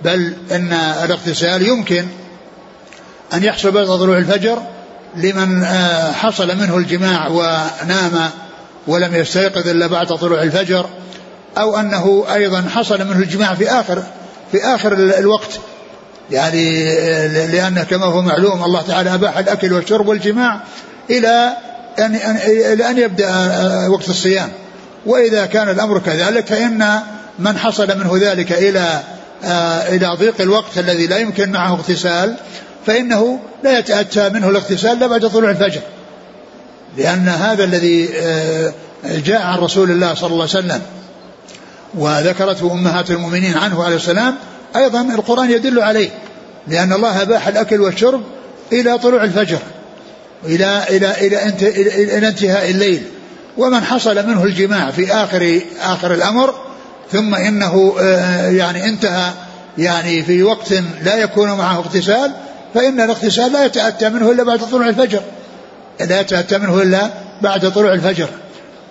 [0.05, 2.07] بل أن الاغتسال يمكن
[3.35, 4.63] أن يحصل بعد طلوع الفجر
[5.17, 8.31] لمن آه، حصل منه الجماع ونام
[8.87, 10.87] ولم يستيقظ إلا بعد طلوع الفجر
[11.59, 14.03] أو أنه أيضا حصل منه الجماع في آخر
[14.55, 15.51] في آخر الوقت.
[16.31, 16.85] يعني
[17.47, 20.61] لأن كما هو معلوم الله تعالى أباح الأكل والشرب والجماع
[21.11, 21.57] إلى
[21.99, 22.15] أن
[22.47, 23.29] إلى أن يبدأ
[23.89, 24.49] وقت الصيام.
[25.07, 26.99] وإذا كان الأمر كذلك فإن
[27.39, 29.01] من حصل منه ذلك إلى
[29.89, 32.37] إلى ضيق الوقت الذي لا يمكن معه اغتسال
[32.87, 35.81] فإنه لا يتأتى منه الاغتسال إلا بعد طلوع الفجر.
[36.97, 38.09] لأن هذا الذي
[39.05, 40.83] جاء عن رسول الله صلى الله عليه وسلم.
[41.99, 44.35] وذكرته أمهات المؤمنين عنه عليه السلام
[44.77, 46.11] أيضا القرآن يدل عليه
[46.69, 48.23] لأن الله أباح الأكل والشرب
[48.73, 49.59] إلى طلوع الفجر
[50.45, 53.03] إلى إلى إلى, انت إلى, إلى انتهاء الليل
[53.57, 56.55] ومن حصل منه الجماع في آخر آخر الأمر
[57.13, 59.31] ثم إنه آه، يعني انتهى
[59.79, 62.33] يعني في وقت لا يكون معه اغتسال
[62.75, 65.21] فإن الاغتسال لا يتأتى منه إلا بعد طلوع الفجر
[66.01, 67.11] لا يتأتى منه إلا
[67.43, 68.29] بعد طلوع الفجر.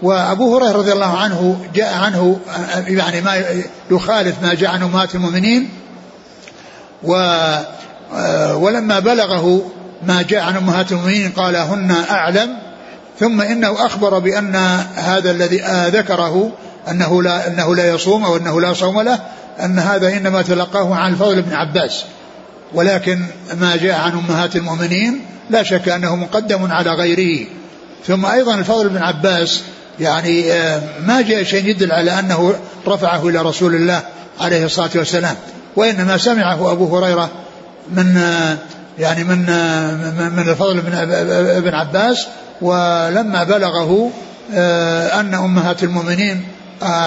[0.04, 2.40] وأبو هريرة رضي الله عنه جاء عنه
[2.88, 5.70] يعني ما يخالف ما جاء عن أمهات المؤمنين
[7.04, 7.14] و
[8.54, 9.72] ولما بلغه
[10.08, 12.58] ما جاء عن أمهات المؤمنين قال هن أعلم.
[13.20, 14.56] ثم إنه أخبر بأن
[14.96, 15.62] هذا الذي
[15.98, 16.52] ذكره
[16.90, 19.20] أنه لا أنه لا يصوم أو أنه لا صوم له
[19.64, 22.04] أن هذا إنما تلقاه عن الفضل بن عباس.
[22.74, 27.48] ولكن ما جاء عن أمهات المؤمنين لا شك أنه مقدم على غيره.
[28.08, 29.64] ثم أيضا الفضل بن عباس
[30.00, 32.56] يعني آه، ما جاء شيء يدل على أنه
[32.88, 34.02] رفعه إلى رسول الله
[34.40, 35.36] عليه الصلاة والسلام
[35.76, 37.30] وإنما سمعه أبو هريرة
[37.92, 38.58] من آه،
[39.00, 40.82] يعني من آه، من الفضل
[41.62, 42.28] بن عباس
[42.62, 44.12] ولما بلغه
[45.20, 46.44] أن أمهات المؤمنين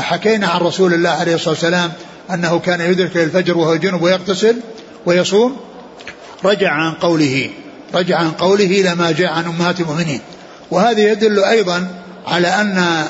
[0.00, 1.92] حكينا عن رسول الله عليه الصلاة والسلام
[2.30, 4.56] أنه كان يدرك الفجر وهو جنب ويغتسل
[5.06, 5.56] ويصوم
[6.44, 7.50] رجع عن قوله
[7.94, 10.20] رجع عن قوله لما جاء عن أمهات المؤمنين
[10.70, 11.88] وهذا يدل أيضا
[12.26, 13.04] على أن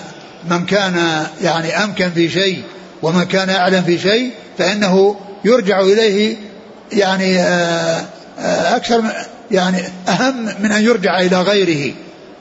[0.50, 2.62] من كان يعني أمكن في شيء
[3.02, 6.36] ومن كان أعلم في شيء فإنه يرجع إليه
[6.92, 8.04] يعني آه،
[8.38, 9.02] آه، أكثر
[9.50, 11.94] يعني أهم من أن يرجع إلى غيره.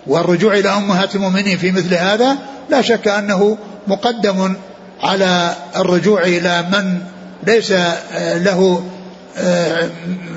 [0.08, 2.38] والرجوع إلى أمهات المؤمنين في مثل هذا
[2.70, 3.58] لا شك أنه
[3.88, 4.56] مقدم
[5.04, 7.02] على الرجوع إلى من
[7.48, 8.84] ليس آه، له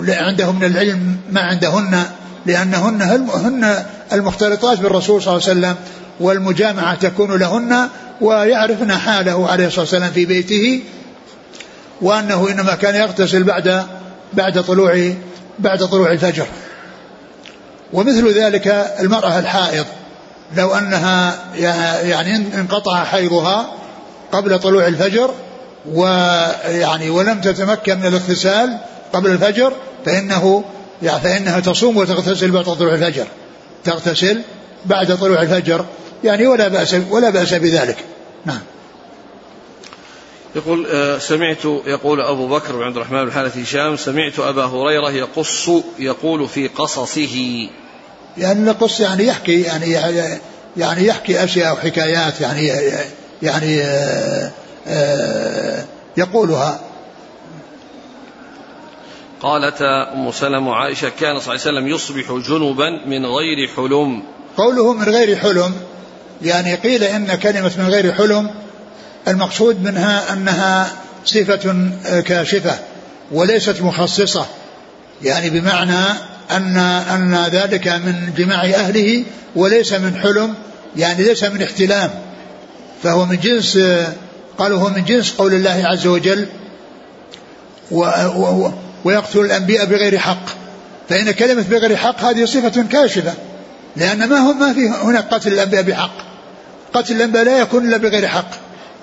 [0.09, 2.03] عنده من العلم ما عندهن
[2.47, 5.77] لأنهن هن المختلطات بالرسول صلى الله عليه وسلم.
[6.21, 7.89] والمجامعة تكون لهن
[8.21, 10.83] ويعرفن حاله عليه الصلاة والسلام في بيته
[12.01, 13.87] وأنه إنما كان يغتسل بعد
[14.33, 15.13] بعد طلوع
[15.59, 16.47] بعد طلوع الفجر.
[17.93, 18.67] ومثل ذلك
[19.01, 19.87] المرأة الحائض.
[20.57, 21.39] لو أنها
[22.03, 23.73] يعني انقطع حيضها
[24.33, 25.35] قبل طلوع الفجر
[25.93, 28.79] ويعني ولم تتمكن من الاغتسال
[29.13, 29.73] قبل الفجر
[30.07, 30.65] فإنه
[31.03, 33.27] يعني فإنها تصوم وتغتسل بعد طلوع الفجر.
[33.85, 34.43] تغتسل
[34.87, 35.85] بعد طلوع الفجر.
[36.25, 38.05] يعني ولا بأس ولا بأس بذلك.
[38.45, 38.61] نعم.
[40.57, 45.11] يقول آه، سمعت يقول أبو بكر بن عبد الرحمن بن حارث هشام سمعت أبا هريرة
[45.11, 47.69] يقص يقول في قصصه.
[48.39, 49.93] يعني القص يعني يحكي يعني
[50.77, 52.73] يعني يحكي أشياء وحكايات يعني
[53.43, 54.51] يعني آه،
[54.87, 55.85] آه،
[56.17, 56.81] يقولها.
[59.41, 64.23] قالت أم سلمة وعائشة كان صلى الله عليه وسلم يصبح جنبا من غير حلم.
[64.57, 65.75] قوله من غير حلم
[66.43, 68.51] يعني قيل إن كلمة من غير حلم
[69.29, 70.93] المقصود منها أنها
[71.25, 72.79] صفة كاشفة
[73.33, 74.47] وليست مخصصة.
[75.23, 76.05] يعني بمعنى
[76.51, 76.77] أن
[77.11, 79.25] أن ذلك من جماع أهله
[79.57, 80.55] وليس من حلم
[80.97, 82.11] يعني ليس من احتلام.
[83.03, 83.79] فهو من جنس
[84.59, 86.47] قالوا هو من جنس قول الله عز وجل
[87.91, 88.01] و
[88.37, 88.71] و
[89.05, 90.47] ويقتل الأنبياء بغير حق.
[91.09, 93.35] فإن كلمة بغير حق هذه صفة كاشفة
[93.97, 96.28] لأن ما هو ما في هنا قتل الأنبياء بحق.
[96.95, 98.51] قتل الأنبياء لا يكون إلا بغير حق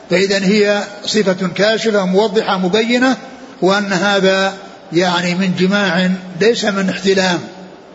[0.09, 3.17] فإذا هي صفة كاشفة موضحة مبينة
[3.61, 4.53] وأن هذا
[4.93, 6.09] يعني من جماع
[6.41, 7.39] ليس من احتلام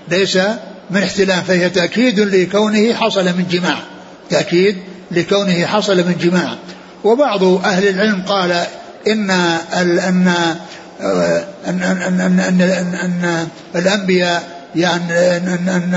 [0.08, 0.38] ليس
[0.90, 3.76] من احتلام فهي تأكيد لكونه حصل من جماع
[4.30, 4.76] تأكيد
[5.10, 6.56] لكونه حصل من جماع
[7.04, 8.66] وبعض أهل العلم قال
[9.06, 10.34] إن أن أن
[11.66, 15.94] أن أن, أن, أن, أن الأنبياء يعني أن أن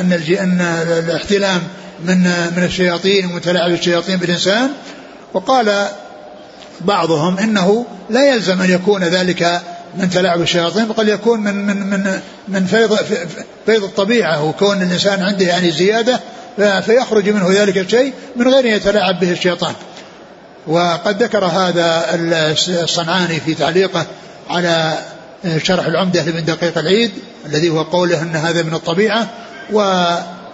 [0.00, 0.60] أن, أن
[1.08, 1.60] الاحتلام
[2.04, 2.18] من
[2.56, 4.70] من الشياطين ومتلاعب الشياطين بالإنسان
[5.34, 5.86] وقال
[6.80, 9.60] بعضهم إنه لا يلزم أن يكون ذلك
[9.96, 12.96] من تلاعب الشياطين بل يكون من من من من فيض
[13.66, 16.20] فيض الطبيعة وكون الإنسان عنده يعني زيادة
[16.56, 19.74] فيخرج منه ذلك الشيء من غير أن يتلاعب به الشيطان.
[20.66, 22.04] وقد ذكر هذا
[22.68, 24.06] الصنعاني في تعليقه
[24.50, 24.98] على
[25.62, 27.10] شرح العمدة لابن دقيق العيد
[27.46, 29.28] الذي هو قوله إن هذا من الطبيعة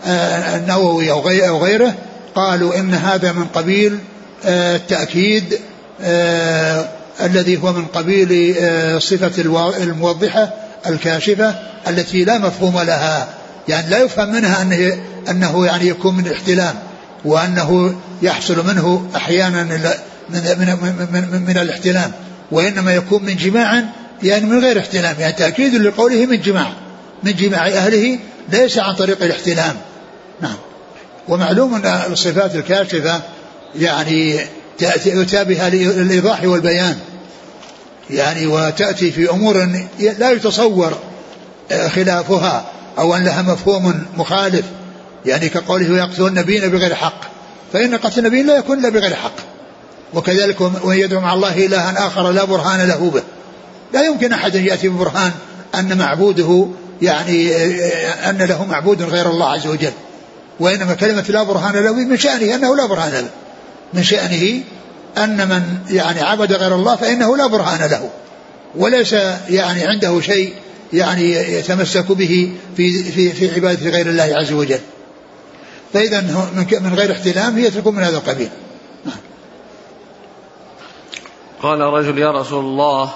[0.06, 1.10] والنووي
[1.48, 1.94] أو غيره
[2.34, 3.98] قالوا إن هذا من قبيل
[4.44, 5.58] التأكيد
[6.00, 6.88] آه،
[7.20, 9.42] الذي هو من قبيل آه، صفة
[9.82, 10.54] الموضحة
[10.86, 11.54] الكاشفة
[11.88, 13.28] التي لا مفهوم لها.
[13.68, 14.98] يعني لا يفهم منها أنه,
[15.30, 16.74] أنه يعني يكون من الاحتلام
[17.24, 19.80] وأنه يحصل منه أحيانا من,
[20.30, 22.12] من, من, من الاحتلام
[22.50, 23.84] وإنما يكون من جماع
[24.22, 25.14] يعني من غير احتلام.
[25.18, 26.72] يعني تأكيد لقوله من جماع.
[27.22, 29.74] من جماع أهله ليس عن طريق الاحتلام.
[31.28, 33.20] ومعلوم أن الصفات الكاشفة
[33.74, 34.40] يعني
[34.78, 36.96] تأتي بها للإيضاح والبيان.
[38.10, 39.68] يعني وتأتي في أمور
[40.18, 40.98] لا يتصور
[41.88, 42.64] خلافها
[42.98, 44.64] أو أن لها مفهوم مخالف.
[45.26, 47.20] يعني كقوله يقتل النبيين بغير حق.
[47.72, 49.36] فإن قتل النبيين لا يكون إلا بغير حق.
[50.14, 53.22] وكذلك ومن يدعو مع الله إلها آخر لا برهان له به.
[53.94, 55.32] لا يمكن أحد يأتي ببرهان
[55.74, 56.66] أن معبوده
[57.02, 57.56] يعني
[58.30, 59.92] أن له معبود غير الله عز وجل.
[60.62, 63.30] وإنما كلمة لا برهان له من شأنه أنه لا برهان له.
[63.94, 64.62] من شأنه
[65.18, 68.10] أن من يعني عبد غير الله فإنه لا برهان له.
[68.74, 69.12] وليس
[69.50, 70.54] يعني عنده شيء
[70.92, 74.80] يعني يتمسك به في في في عبادة غير الله عز وجل.
[75.92, 76.20] فإذا
[76.80, 78.48] من غير احتلام هي تكون من هذا القبيل.
[81.62, 83.10] قال رجل يا رسول الله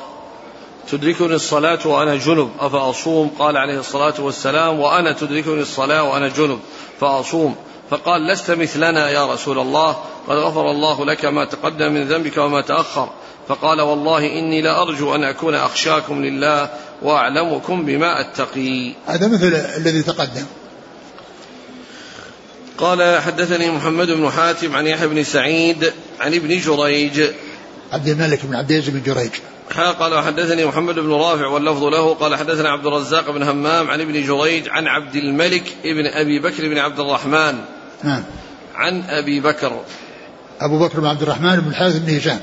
[0.90, 2.50] تدركني الصلاة وأنا جنب.
[2.60, 6.58] أفأصوم؟ قال عليه الصلاة والسلام وأنا تدركني الصلاة وأنا جنب.
[7.00, 7.56] فأصوم.
[7.90, 9.96] فقال لست مثلنا يا رسول الله.
[10.28, 13.10] قد غفر الله لك ما تقدم من ذنبك وما تأخر.
[13.48, 16.70] فقال والله إني لأرجو أن أكون أخشاكم لله
[17.02, 18.92] وأعلمكم بما أتقي.
[19.06, 20.46] هذا مثل الذي تقدم.
[22.78, 27.22] قال حدثني محمد بن حاتم عن يحيى بن سعيد عن ابن جريج
[27.96, 29.30] عبد الملك بن عبد العزيز بن جريج.
[29.76, 32.14] قال حدثني محمد بن رافع واللفظ له.
[32.14, 36.68] قال حدثنا عبد الرزاق بن همام عن ابن جريج عن عبد الملك ابن أبي بكر
[36.68, 37.58] بن عبد الرحمن.
[38.04, 38.22] نعم.
[38.74, 39.80] عن أبي بكر.
[40.60, 42.40] أبو بكر بن عبد الرحمن بن الحارث بن هشام.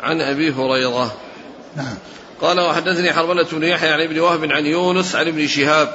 [0.00, 1.16] عن أبي هريرة.
[1.76, 1.94] نعم.
[2.40, 5.94] قال وحدثني حرملة بن يحيى عن ابن وهب عن يونس عن ابن شهاب.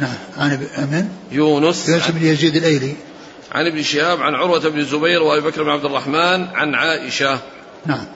[0.00, 0.16] نعم.
[0.36, 0.50] عن
[0.92, 1.88] من؟ يونس.
[1.88, 2.96] يونس بن يزيد الأيلي.
[3.52, 7.38] عن ابن شهاب عن عروة بن الزبير وأبي بكر بن عبد الرحمن عن عائشة.
[7.86, 8.06] نعم.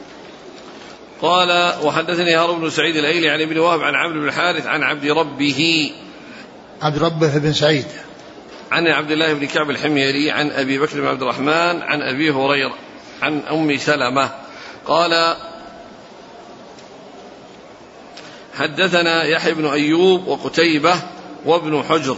[1.23, 5.07] قال وحدثني هارون بن سعيد الأيلي عن ابن وهب عن عمرو بن الحارث عن عبد
[5.07, 5.91] ربه.
[6.83, 7.87] عبد ربه بن سعيد.
[8.73, 12.75] عن عبد الله بن كعب الحميري عن أبي بكر بن عبد الرحمن عن أبي هريرة
[13.23, 14.31] عن أم سلمة.
[14.87, 15.37] قال
[18.55, 20.95] حدثنا يحيى بن أيوب وقتيبة
[21.45, 22.17] وابن حجر.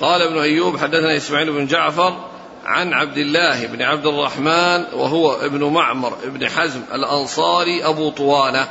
[0.00, 2.16] قال ابن أيوب حدثنا إسماعيل بن جعفر
[2.64, 8.68] عن عبد الله بن عبد الرحمن وهو ابن معمر بن حزم الأنصاري أبو طوالة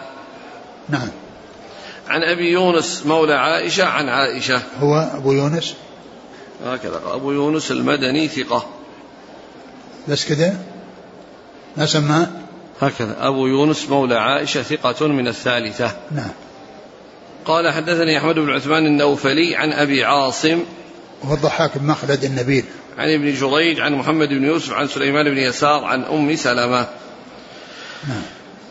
[0.89, 1.09] نعم.
[2.07, 4.62] عن أبي يونس مولى عائشة عن عائشة.
[4.79, 5.75] هو أبو يونس؟
[6.65, 7.01] هكذا.
[7.05, 8.65] أبو يونس المدني ثقة.
[10.07, 10.53] بس كده
[11.77, 12.27] ما سماه؟
[12.81, 13.15] هكذا.
[13.19, 15.91] أبو يونس مولى عائشة ثقة من الثالثة.
[16.12, 16.31] نعم.
[17.45, 20.63] قال حدثني أحمد بن عثمان النوفلي عن أبي عاصم
[21.23, 22.65] وهو الضحاك بن مخلد النبيل.
[22.97, 26.88] عن ابن جريج عن محمد بن يوسف عن سليمان بن يسار عن أم سلمة.
[28.07, 28.21] نعم.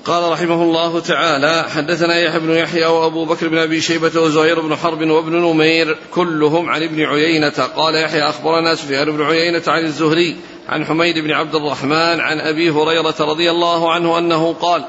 [0.05, 4.77] قال رحمه الله تعالى حدثنا يحيى بن يحيى وأبو بكر بن أبي شيبة وزهير بن
[4.77, 7.69] حرب وابن نمير كلهم عن ابن عيينة.
[7.77, 10.37] قال يحيى أخبرنا سفيان بن عيينة عن الزهري
[10.69, 14.85] عن حميد بن عبد الرحمن عن أبي هريرة رضي الله عنه أنه قال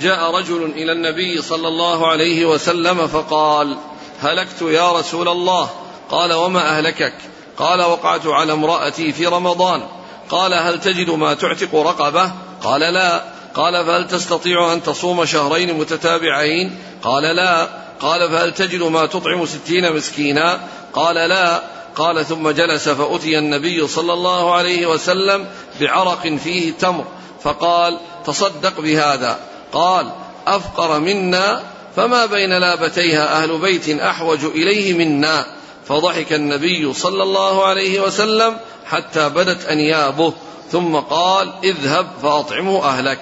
[0.00, 3.76] جاء رجل إلى النبي صلى الله عليه وسلم فقال
[4.20, 5.70] هلكت يا رسول الله.
[6.10, 7.14] قال وما أهلكك؟
[7.58, 9.82] قال وقعت على امرأتي في رمضان.
[10.30, 13.24] قال هل تجد ما تعتق رقبة؟ قال لا.
[13.54, 17.68] قال فهل تستطيع أن تصوم شهرين متتابعين؟ قال لا.
[18.00, 20.60] قال فهل تجد ما تطعم ستين مسكينا؟
[20.92, 21.62] قال لا.
[21.96, 25.46] قال ثم جلس فأتي النبي صلى الله عليه وسلم
[25.80, 27.04] بعرق فيه تمر.
[27.42, 29.38] فقال تصدق بهذا.
[29.72, 30.12] قال
[30.46, 31.62] أفقر منا
[31.96, 35.55] فما بين لابتيها أهل بيت أحوج إليه منا.
[35.88, 40.32] فضحك النبي صلى الله عليه وسلم حتى بدت أنيابه
[40.72, 43.20] ثم قال اذهب فأطعمه أهلك.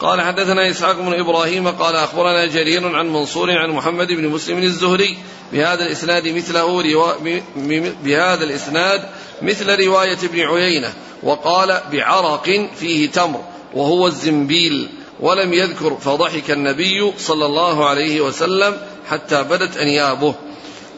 [0.00, 5.18] قال حدثنا إسحاق بن إبراهيم قال أخبرنا جرير عن منصور عن محمد بن مسلم الزهري
[5.52, 7.12] بهذا الإسناد مثله روا...
[8.04, 9.08] بهذا الإسناد
[9.42, 13.40] مثل رواية ابن عيينة وقال بعرق فيه تمر
[13.74, 14.88] وهو الزنبيل
[15.20, 18.76] ولم يذكر فضحك النبي صلى الله عليه وسلم
[19.08, 20.34] حتى بدت أنيابه.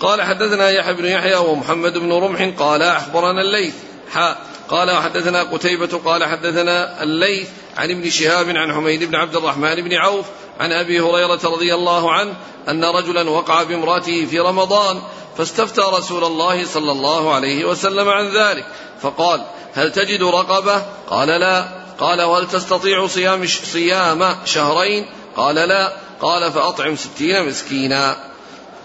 [0.00, 3.74] قال حدثنا يحيى بن يحيى ومحمد بن رمح قال أخبرنا الليث.
[4.12, 9.74] حاء قال وحدثنا قتيبة قال حدثنا الليث عن ابن شهاب عن حميد بن عبد الرحمن
[9.74, 10.26] بن عوف
[10.60, 12.34] عن أبي هريرة رضي الله عنه
[12.68, 15.02] أن رجلا وقع بامرأته في رمضان
[15.38, 18.66] فاستفتى رسول الله صلى الله عليه وسلم عن ذلك
[19.02, 19.40] فقال
[19.74, 21.68] هل تجد رقبة؟ قال لا.
[21.98, 25.92] قال وهل تستطيع صيام صيام شهرين؟ قال لا.
[26.20, 28.29] قال فأطعم ستين مسكينا.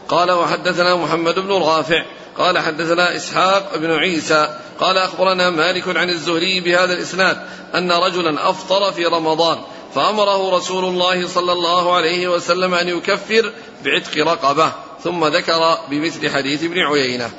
[0.09, 2.05] قال وحدثنا محمد بن رافع
[2.37, 7.37] قال حدثنا إسحاق بن عيسى قال أخبرنا مالك عن الزهري بهذا الإسناد
[7.75, 9.57] أن رجلا أفطر في رمضان
[9.95, 13.51] فأمره رسول الله صلى الله عليه وسلم أن يكفر
[13.85, 14.71] بعتق رقبة
[15.03, 17.29] ثم ذكر بمثل حديث ابن عيينة.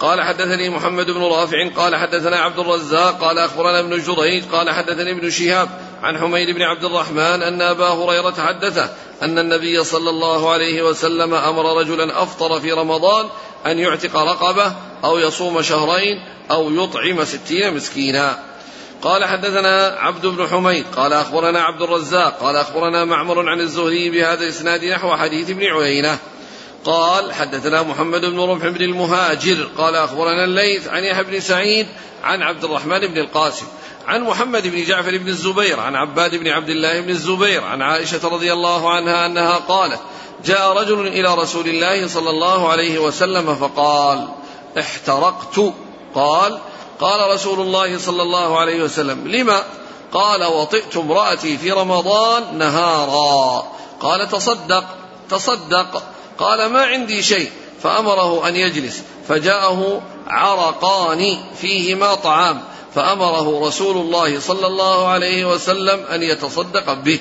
[0.00, 5.10] قال حدثني محمد بن رافع قال حدثنا عبد الرزاق قال أخبرنا ابن جريج قال حدثني
[5.10, 5.68] ابن شهاب
[6.02, 8.90] عن حميد بن عبد الرحمن أن أبا هريرة حدثه
[9.22, 13.26] أن النبي صلى الله عليه وسلم أمر رجلا أفطر في رمضان
[13.66, 14.72] أن يعتق رقبة
[15.04, 18.38] أو يصوم شهرين أو يطعم ستين مسكينا.
[19.02, 24.44] قال حدثنا عبد بن حميد قال أخبرنا عبد الرزاق قال أخبرنا معمر عن الزهري بهذا
[24.44, 26.18] الإسناد نحو حديث ابن عيينة.
[26.84, 31.86] قال حدثنا محمد بن رمح بن المهاجر قال أخبرنا الليث عن يحيى بن سعيد
[32.24, 33.66] عن عبد الرحمن بن القاسم.
[34.08, 38.28] عن محمد بن جعفر بن الزبير عن عباد بن عبد الله بن الزبير عن عائشة
[38.28, 40.00] رضي الله عنها أنها قالت
[40.44, 44.28] جاء رجل إلى رسول الله صلى الله عليه وسلم فقال
[44.78, 45.60] احترقت.
[46.14, 46.58] قال
[47.00, 49.62] قال رسول الله صلى الله عليه وسلم لما؟
[50.12, 53.66] قال وطئت امرأتي في رمضان نهارا.
[54.00, 54.84] قال تصدق
[55.30, 56.02] تصدق.
[56.38, 57.50] قال ما عندي شيء.
[57.82, 62.62] فأمره أن يجلس فجاءه عرقان فيهما طعام.
[62.94, 67.18] فأمره رسول الله صلى الله عليه وسلم أن يتصدق به.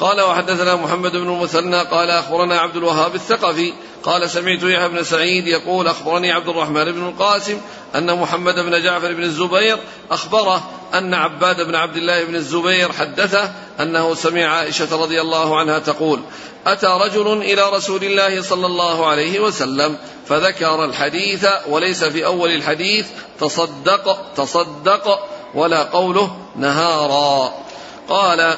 [0.00, 5.46] قال وحدثنا محمد بن المثنى قال أخبرنا عبد الوهاب الثقفي قال سمعت يحيى بن سعيد
[5.46, 7.60] يقول أخبرني عبد الرحمن بن القاسم
[7.94, 9.78] أن محمد بن جعفر بن الزبير
[10.10, 15.78] أخبره أن عباد بن عبد الله بن الزبير حدثه أنه سمع عائشة رضي الله عنها
[15.78, 16.20] تقول
[16.66, 19.96] أتى رجل إلى رسول الله صلى الله عليه وسلم
[20.28, 23.06] فذكر الحديث وليس في أول الحديث
[23.40, 27.54] تصدق تصدق ولا قوله نهارا.
[28.08, 28.56] قال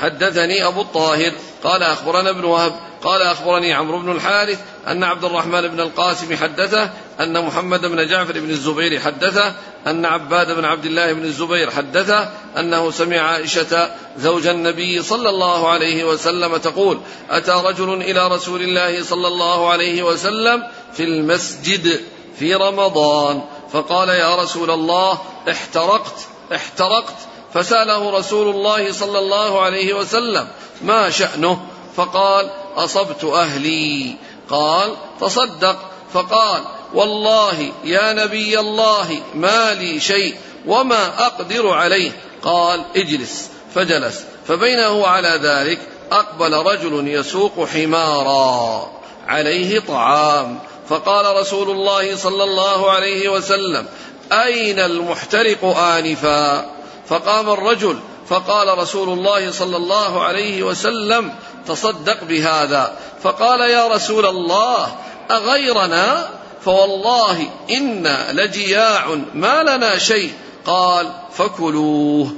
[0.00, 1.32] حدثني أبو الطاهر
[1.64, 6.90] قال أخبرنا ابن وهب قال أخبرني عمرو بن الحارث أن عبد الرحمن بن القاسم حدثه
[7.20, 9.54] أن محمد بن جعفر بن الزبير حدثه
[9.86, 12.28] أن عباد بن عبد الله بن الزبير حدثه
[12.58, 19.02] أنه سمع عائشة زوج النبي صلى الله عليه وسلم تقول أتى رجل إلى رسول الله
[19.02, 22.00] صلى الله عليه وسلم في المسجد
[22.38, 23.42] في رمضان
[23.72, 25.18] فقال يا رسول الله
[25.50, 27.14] احترقت احترقت.
[27.54, 30.48] فسأله رسول الله صلى الله عليه وسلم
[30.82, 32.50] ما شأنه؟ فقال
[32.84, 34.14] أصبت أهلي.
[34.50, 35.76] قال تصدق.
[36.12, 36.62] فقال
[36.94, 40.34] والله يا نبي الله ما لي شيء
[40.66, 42.10] وما أقدر عليه.
[42.42, 43.50] قال اجلس.
[43.74, 44.24] فجلس.
[44.46, 45.78] فبينه على ذلك
[46.12, 48.90] أقبل رجل يسوق حمارا
[49.26, 50.58] عليه طعام.
[50.88, 53.86] فقال رسول الله صلى الله عليه وسلم
[54.32, 56.70] أين المحترق آنفا؟
[57.08, 57.98] فقام الرجل
[58.28, 61.34] فقال رسول الله صلى الله عليه وسلم
[61.66, 62.92] تصدق بهذا.
[63.22, 64.86] فقال يا رسول الله
[65.30, 66.28] أغيرنا؟
[66.64, 70.32] فوالله إنا لجياع ما لنا شيء.
[70.66, 72.32] قال فكلوه.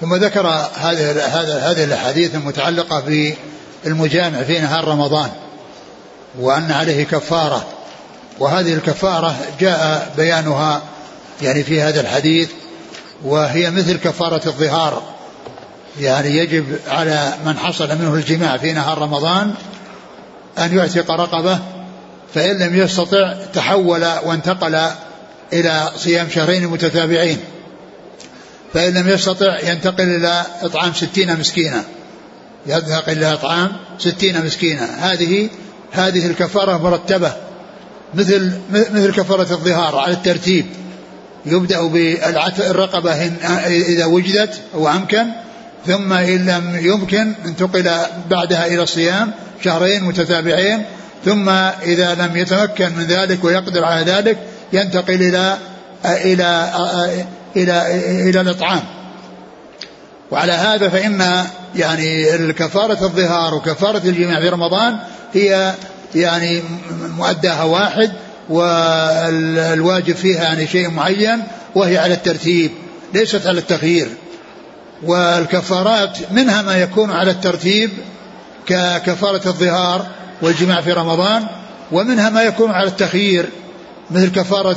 [0.00, 1.10] ثم ذكر هذه
[1.70, 3.02] هذه الأحاديث المتعلقة
[3.84, 5.30] بالمجامع في نهار رمضان
[6.40, 7.64] وأن عليه كفارة.
[8.38, 10.82] وهذه الكفارة جاء بيانها
[11.42, 12.50] يعني في هذا الحديث
[13.24, 15.13] وهي مثل كفارة الظهار.
[16.00, 19.54] يعني يجب على من حصل منه الجماع في نهار رمضان
[20.58, 21.58] أن يعتق رقبة
[22.34, 24.80] فإن لم يستطع تحول وانتقل
[25.52, 27.38] إلى صيام شهرين متتابعين.
[28.74, 31.84] فإن لم يستطع ينتقل إلى إطعام ستين مسكينا.
[32.66, 35.12] ينتقل إلى إطعام ستين مسكينا.
[35.12, 35.48] هذه
[35.92, 37.32] هذه الكفارة مرتبة.
[38.14, 40.66] مثل مثل كفارة الظهار على الترتيب.
[41.46, 43.12] يبدأ بالرقبة
[43.66, 45.26] إذا وجدت أو أمكن.
[45.86, 47.90] ثم إن لم يمكن انتقل
[48.30, 49.30] بعدها إلى الصيام
[49.64, 50.82] شهرين متتابعين
[51.24, 51.48] ثم
[51.82, 54.38] إذا لم يتمكن من ذلك ويقدر على ذلك
[54.72, 55.58] ينتقل إلى
[56.04, 56.70] إلى
[57.56, 58.80] إلى إلى الإطعام.
[60.30, 61.44] وعلى هذا فإن
[61.76, 64.96] يعني الكفارة الظهار وكفارة الجماع في رمضان
[65.34, 65.74] هي
[66.14, 66.62] يعني
[67.18, 68.12] مؤداها واحد
[68.48, 71.42] والواجب فيها يعني شيء معين
[71.74, 72.70] وهي على الترتيب
[73.14, 74.08] ليست على التغيير.
[75.02, 77.90] والكفارات منها ما يكون على الترتيب
[78.66, 80.06] ككفارة الظهار
[80.42, 81.46] والجماع في رمضان
[81.92, 83.48] ومنها ما يكون على التخيير
[84.10, 84.76] مثل كفارة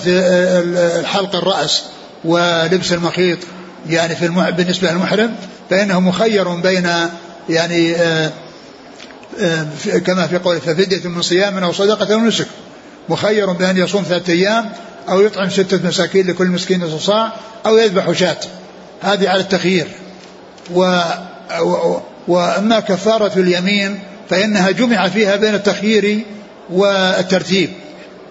[0.99, 1.83] الحلق الرأس
[2.25, 3.37] ولبس المخيط
[3.89, 4.49] يعني في المح...
[4.49, 5.35] بالنسبة للمحرم
[5.69, 6.89] فإنه مخير بين
[7.49, 8.31] يعني آآ
[9.39, 9.67] آآ
[10.05, 12.47] كما في قوله ففدية من صيام أو صدقة أو نسك.
[13.09, 14.69] مخير بأن يصوم ثلاثة أيام
[15.09, 17.33] أو يطعم ستة مساكين لكل مسكين نصف صاع
[17.65, 18.37] أو يذبح شاة.
[19.01, 19.87] هذه على التخيير.
[20.73, 21.01] و...
[22.27, 23.99] وأما كفارة اليمين
[24.29, 26.25] فإنها جمع فيها بين التخيير
[26.69, 27.69] والترتيب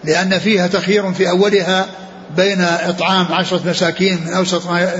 [0.05, 1.87] لأن فيها تخيير في أولها
[2.37, 4.93] بين إطعام عشرة مساكين من أوسط ما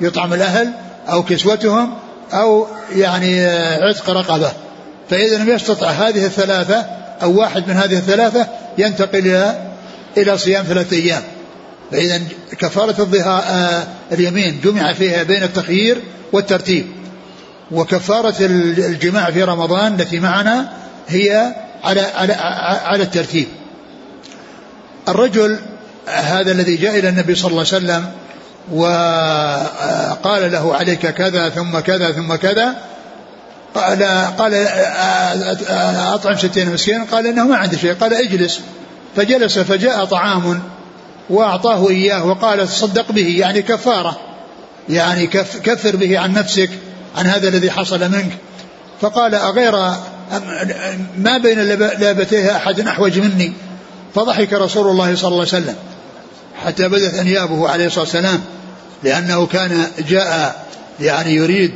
[0.00, 0.70] يطعم الأهل
[1.08, 1.94] أو كسوتهم
[2.32, 2.66] أو
[2.96, 3.46] يعني
[3.82, 4.52] عتق رقبة.
[5.10, 6.86] فإذا لم يستطع هذه الثلاثة
[7.22, 8.46] أو واحد من هذه الثلاثة
[8.78, 9.72] ينتقل إلى
[10.16, 11.22] إلى صيام ثلاثة أيام.
[11.92, 12.20] فإذا
[12.58, 16.86] كفارة الظهاء اليمين جمع فيها بين التخيير والترتيب.
[17.70, 20.72] وكفارة الجماع في رمضان التي معنا
[21.08, 22.32] هي على على
[22.84, 23.48] على الترتيب.
[25.08, 25.58] الرجل
[26.08, 28.06] هذا الذي جاء إلى النبي صلى الله عليه وسلم
[28.72, 32.74] وقال له عليك كذا ثم كذا ثم كذا
[33.74, 34.02] قال
[34.38, 34.54] قال
[36.14, 37.94] أطعم ستين مسكين قال إنه ما عندي شيء.
[37.94, 38.60] قال اجلس.
[39.16, 40.62] فجلس فجاء طعام.
[41.30, 44.20] وأعطاه إياه وقال تصدق به يعني كفارة
[44.88, 45.26] يعني
[45.64, 46.70] كفر به عن نفسك
[47.16, 48.36] عن هذا الذي حصل منك.
[49.00, 49.72] فقال أغير
[51.18, 51.58] ما بين
[52.00, 53.52] لابتيه أحد أحوج مني؟
[54.14, 55.76] فضحك رسول الله صلى الله عليه وسلم.
[56.64, 58.40] حتى بدت أنيابه عليه الصلاة والسلام
[59.02, 60.64] لأنه كان جاء
[61.00, 61.72] يعني يريد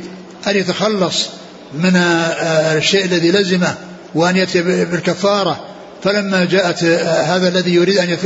[0.47, 1.25] أن يتخلص
[1.73, 3.75] من الشيء الذي لزمه
[4.15, 5.59] وأن يأتي بالكفارة.
[6.05, 8.17] فلما جاءت هذا الذي يريد أن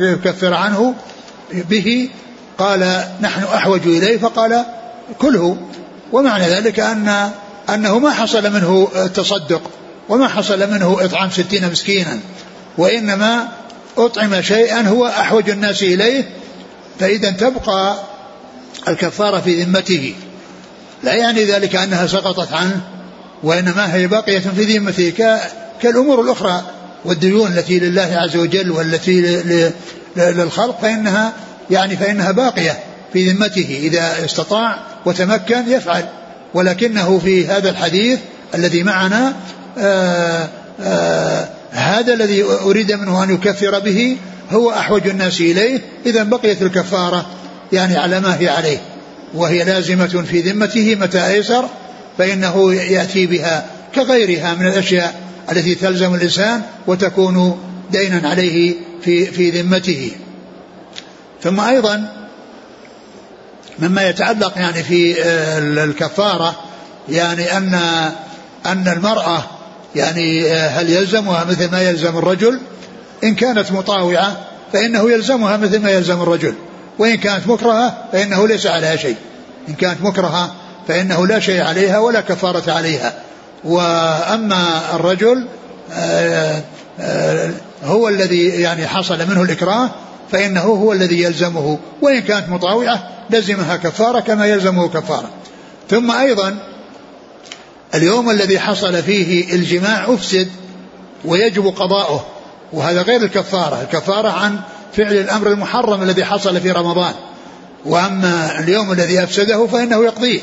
[0.00, 0.94] يكفر عنه
[1.52, 2.08] به
[2.58, 4.64] قال نحن أحوج إليه فقال
[5.18, 5.56] كله.
[6.12, 7.30] ومعنى ذلك أن
[7.68, 9.62] أنه ما حصل منه التصدق
[10.08, 12.20] وما حصل منه إطعام ستين مسكينا
[12.78, 13.48] وإنما
[13.98, 16.28] أطعم شيئا هو أحوج الناس إليه
[17.00, 17.96] فإذا تبقى
[18.88, 20.14] الكفارة في ذمته.
[21.02, 22.80] لا يعني ذلك أنها سقطت عنه
[23.42, 25.12] وإنما هي باقية في ذمته
[25.82, 26.73] كالأمور الأخرى.
[27.04, 29.20] والديون التي لله عز وجل والتي
[30.16, 31.32] للخلق فإنها
[31.70, 32.78] يعني فإنها باقية
[33.12, 33.80] في ذمته.
[33.82, 36.04] إذا استطاع وتمكن يفعل.
[36.54, 38.18] ولكنه في هذا الحديث
[38.54, 39.34] الذي معنا
[39.78, 40.48] آآ
[40.80, 44.16] آآ هذا الذي أريد منه أن يكفر به
[44.50, 45.80] هو أحوج الناس إليه.
[46.06, 47.26] إذا بقيت الكفارة
[47.72, 48.78] يعني على ما هي عليه.
[49.34, 51.64] وهي لازمة في ذمته متى أيسر
[52.18, 55.23] فإنه يأتي بها كغيرها من الأشياء.
[55.52, 57.58] التي تلزم الإنسان وتكون
[57.90, 60.10] دينا عليه في في ذمته.
[61.42, 62.12] ثم أيضا
[63.78, 65.22] مما يتعلق يعني في
[65.58, 66.56] الكفارة
[67.08, 67.74] يعني أن
[68.66, 69.44] أن المرأة
[69.96, 72.60] يعني هل يلزمها مثل ما يلزم الرجل؟
[73.24, 74.40] إن كانت مطاوعة
[74.72, 76.54] فإنه يلزمها مثل ما يلزم الرجل.
[76.98, 79.16] وإن كانت مكرهة فإنه ليس عليها شيء.
[79.68, 80.54] إن كانت مكرهة
[80.88, 83.14] فإنه لا شيء عليها ولا كفارة عليها.
[83.64, 85.46] وأما الرجل
[85.92, 86.62] آه،
[87.00, 87.50] آه،
[87.84, 89.90] هو الذي يعني حصل منه الإكراه
[90.32, 91.78] فإنه هو الذي يلزمه.
[92.02, 95.30] وإن كانت مطاوعة لزمها كفارة كما يلزمه كفارة.
[95.90, 96.56] ثم أيضا
[97.94, 100.48] اليوم الذي حصل فيه الجماع أفسد
[101.24, 102.26] ويجب قضاؤه
[102.72, 104.58] وهذا غير الكفارة الكفارة عن
[104.96, 107.12] فعل الأمر المحرم الذي حصل في رمضان.
[107.84, 110.40] وأما اليوم الذي أفسده فإنه يقضيه.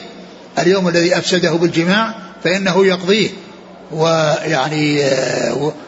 [0.59, 3.29] اليوم الذي أفسده بالجماع فإنه يقضيه.
[3.91, 5.01] ويعني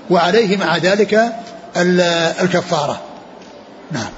[0.10, 1.34] وعليه مع ذلك
[2.42, 3.02] الكفارة.
[3.92, 4.10] نعم.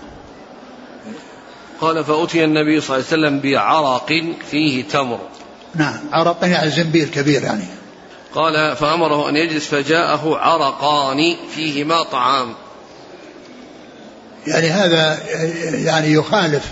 [1.82, 4.12] قال فأتي النبي صلى الله عليه وسلم بعرق
[4.52, 5.20] فيه تمر.
[5.76, 6.00] نعم.
[6.12, 7.66] عرق يعني زنبيل كبير يعني.
[8.36, 12.54] قال فأمره أن يجلس فجاءه عرقان فيهما طعام.
[14.48, 15.20] يعني هذا
[15.74, 16.72] يعني يخالف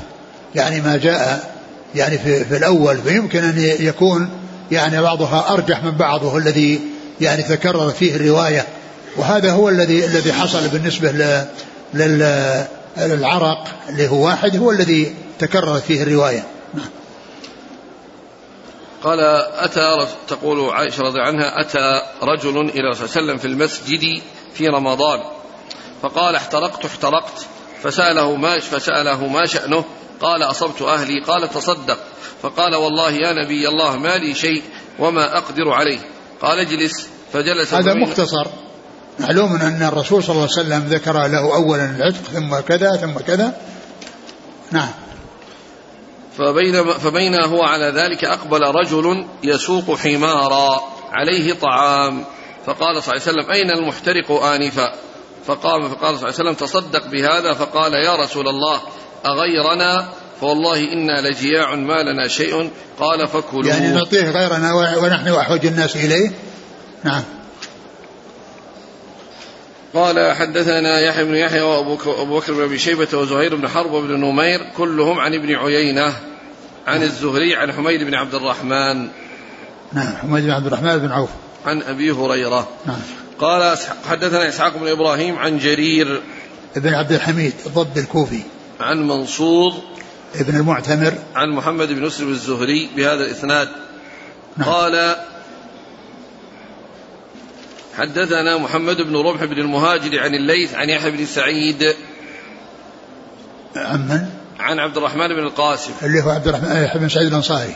[0.55, 1.53] يعني ما جاء
[1.95, 4.29] يعني في, في الأول فيمكن أن يكون
[4.71, 6.81] يعني بعضها أرجح من بعض وهو الذي
[7.21, 8.67] يعني تكرر فيه الرواية
[9.17, 11.11] وهذا هو الذي الذي حصل بالنسبة
[12.97, 16.43] للعرق اللي هو واحد هو الذي تكررت فيه الرواية
[16.73, 16.89] نعم.
[19.03, 19.19] قال
[19.55, 24.21] أتى تقول عائشة رضي عنها أتى رجل إلى الله عليه وسلم في المسجد
[24.53, 25.19] في رمضان
[26.01, 27.45] فقال احترقت احترقت
[27.83, 29.85] فسأله ما فسأله ما شأنه
[30.23, 31.97] قال أصبت أهلي قال تصدق.
[32.41, 34.63] فقال والله يا نبي الله ما لي شيء
[34.99, 35.99] وما أقدر عليه.
[36.41, 37.07] قال اجلس.
[37.33, 38.47] فجلس هذا مختصر.
[39.19, 43.57] معلوم أن الرسول صلى الله عليه وسلم ذكر له أولا العتق ثم كذا ثم كذا.
[44.71, 44.89] نعم.
[46.37, 52.25] فبين فبين هو على ذلك أقبل رجل يسوق حمارا عليه طعام.
[52.65, 54.93] فقال صلى الله عليه وسلم أين المحترق آنفا؟
[55.47, 57.53] فقام فقال صلى الله عليه وسلم تصدق بهذا.
[57.53, 58.81] فقال يا رسول الله
[59.25, 60.09] أغيرنا؟
[60.41, 62.69] فوالله إنا لجياع ما لنا شيء.
[62.99, 63.65] قال فكلوا.
[63.65, 66.31] يعني نعطيه غيرنا ونحن أحوج الناس إليه؟
[67.03, 67.23] نعم.
[69.93, 71.95] قال حدثنا يحيى بن يحيى وأبو
[72.39, 76.13] بكر بن أبي شيبة وزهير بن حرب وابن نمير كلهم عن ابن عيينة
[76.87, 79.07] عن الزهري عن حميد بن عبد الرحمن.
[79.93, 81.29] نعم حميد بن عبد الرحمن بن عوف.
[81.65, 82.67] عن أبي هريرة.
[82.85, 82.99] نعم.
[83.39, 83.77] قال
[84.09, 86.21] حدثنا إسحاق بن إبراهيم عن جرير.
[86.75, 88.41] ابن عبد الحميد الضب الكوفي.
[88.79, 89.73] عن منصور
[90.35, 91.13] ابن المعتمر.
[91.35, 93.69] عن محمد بن مسلم الزهري بهذا الاسناد
[94.57, 94.69] نعم.
[94.69, 95.15] قال
[97.97, 101.95] حدثنا محمد بن رمح بن المهاجر عن الليث عن يحيى بن سعيد.
[103.75, 105.91] عن من؟ عن عبد الرحمن بن القاسم.
[106.03, 107.75] اللي هو عبد الرحمن بن سعيد الأنصاري.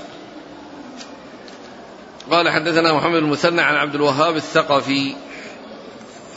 [2.32, 5.16] قال حدثنا محمد المثنى عن عبد الوهاب الثقفي.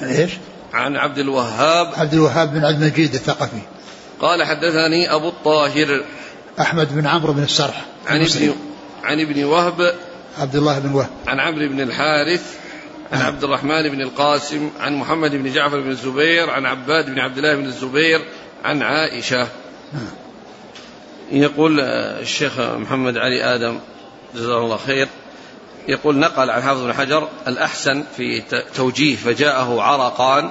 [0.03, 0.31] إيش؟
[0.73, 1.93] عن عبد الوهاب.
[1.97, 3.61] عبد الوهاب بن عبد المجيد الثقفي.
[4.21, 6.05] قال حدثني أبو الطاهر
[6.61, 8.55] أحمد بن عمرو بن السرح عن ابن
[9.03, 9.95] عن ابن وهب
[10.39, 12.57] عبد الله بن وهب عن عمرو بن الحارث
[13.13, 13.27] عن نعم.
[13.27, 17.57] عبد الرحمن بن القاسم عن محمد بن جعفر بن الزبير عن عباد بن عبد الله
[17.57, 18.21] بن الزبير
[18.65, 19.49] عن عائشة
[19.93, 20.11] نعم.
[21.33, 23.79] يقول الشيخ محمد علي آدم
[24.35, 25.09] جزاه الله خير
[25.89, 28.43] يقول نقل عن حافظ بن حجر الأحسن في
[28.75, 30.51] توجيه فجاءه عرقان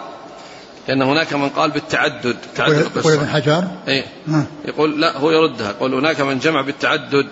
[0.88, 4.06] لأن هناك من قال بالتعدد تعدد يقول ابن حجر؟ إيه؟
[4.66, 5.70] يقول لا هو يردها.
[5.70, 7.28] يقول هناك من جمع بالتعدد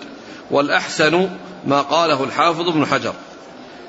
[0.50, 1.28] والأحسن
[1.66, 3.14] ما قاله الحافظ ابن حجر.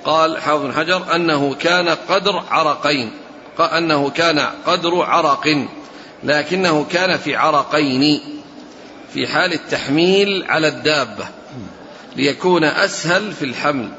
[0.05, 3.11] قال حافظ بن حجر أنه كان قدر عرقين.
[3.59, 5.67] أنه كان قدر عرق
[6.23, 8.21] لكنه كان في عرقين
[9.13, 11.25] في حال التحميل على الدابة
[12.15, 13.89] ليكون أسهل في الحمل.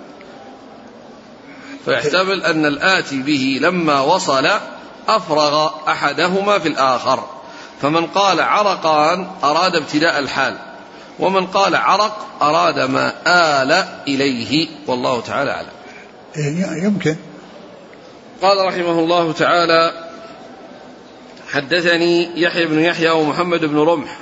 [1.85, 4.51] فيحتمل أن الآتي به لما وصل
[5.17, 7.25] أفرغ أحدهما في الآخر.
[7.83, 10.59] فمن قال عرقان أراد ابتداء الحال.
[11.19, 14.69] ومن قال عرق أراد ما آل إليه.
[14.87, 15.69] والله تعالى أعلم.
[16.37, 17.17] إيه، يمكن.
[18.43, 20.11] قال رحمه الله تعالى
[21.51, 24.17] حدثني يحيى بن يحيى ومحمد بن رمح.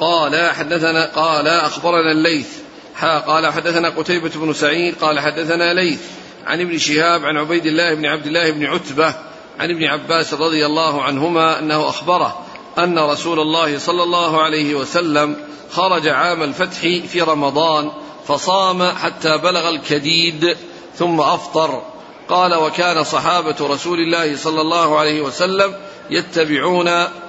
[0.00, 2.48] قال حدثنا قال أخبرنا الليث.
[2.94, 6.00] حا قال حدثنا قتيبة بن سعيد قال حدثنا ليث.
[6.46, 9.14] عن ابن شهاب عن عبيد الله بن عبد الله بن عتبة.
[9.60, 12.44] عن ابن عباس رضي الله عنهما أنه أخبره
[12.78, 15.36] أن رسول الله صلى الله عليه وسلم
[15.72, 17.90] خرج عام الفتح في رمضان
[18.28, 20.56] فصام حتى بلغ الكديد
[20.98, 21.82] ثم أفطر.
[22.28, 25.74] قال وكان صحابة رسول الله صلى الله عليه وسلم
[26.10, 26.88] يتبعون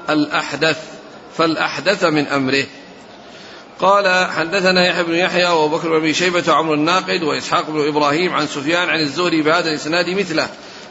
[0.10, 0.78] الأحدث
[1.38, 2.66] فالأحدث من أمره.
[3.80, 8.48] قال حدثنا يحيى بن يحيى وأبو بكر بن شيبة وعمر الناقد وإسحاق بن إبراهيم عن
[8.48, 10.50] سفيان عن الزهري بهذا الإسناد مثله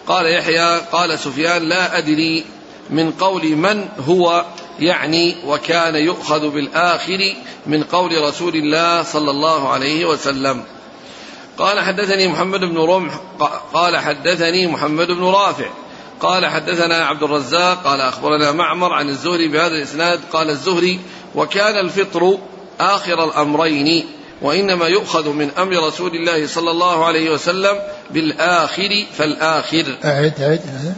[0.08, 2.44] قال يحيى قال سفيان لا أدري
[2.90, 4.44] من قول من هو
[4.78, 7.34] يعني وكان يؤخذ بالآخر
[7.66, 10.64] من قول رسول الله صلى الله عليه وسلم.
[11.58, 13.20] قال حدثني محمد بن رمح
[13.74, 15.66] قال حدثني محمد بن رافع
[16.20, 21.00] قال حدثنا عبد الرزاق قال أخبرنا معمر عن الزهري بهذا الإسناد قال الزهري
[21.34, 22.38] وكان الفطر
[22.80, 24.06] آخر الأمرين
[24.42, 27.78] وإنما يؤخذ من أمر رسول الله صلى الله عليه وسلم
[28.10, 29.84] بالآخر فالآخر.
[30.04, 30.94] أعد أعد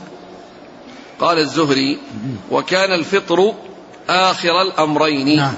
[1.21, 1.99] قال الزهري
[2.51, 3.55] وكان الفطر
[4.09, 5.37] آخر الأمرين.
[5.37, 5.55] نعم.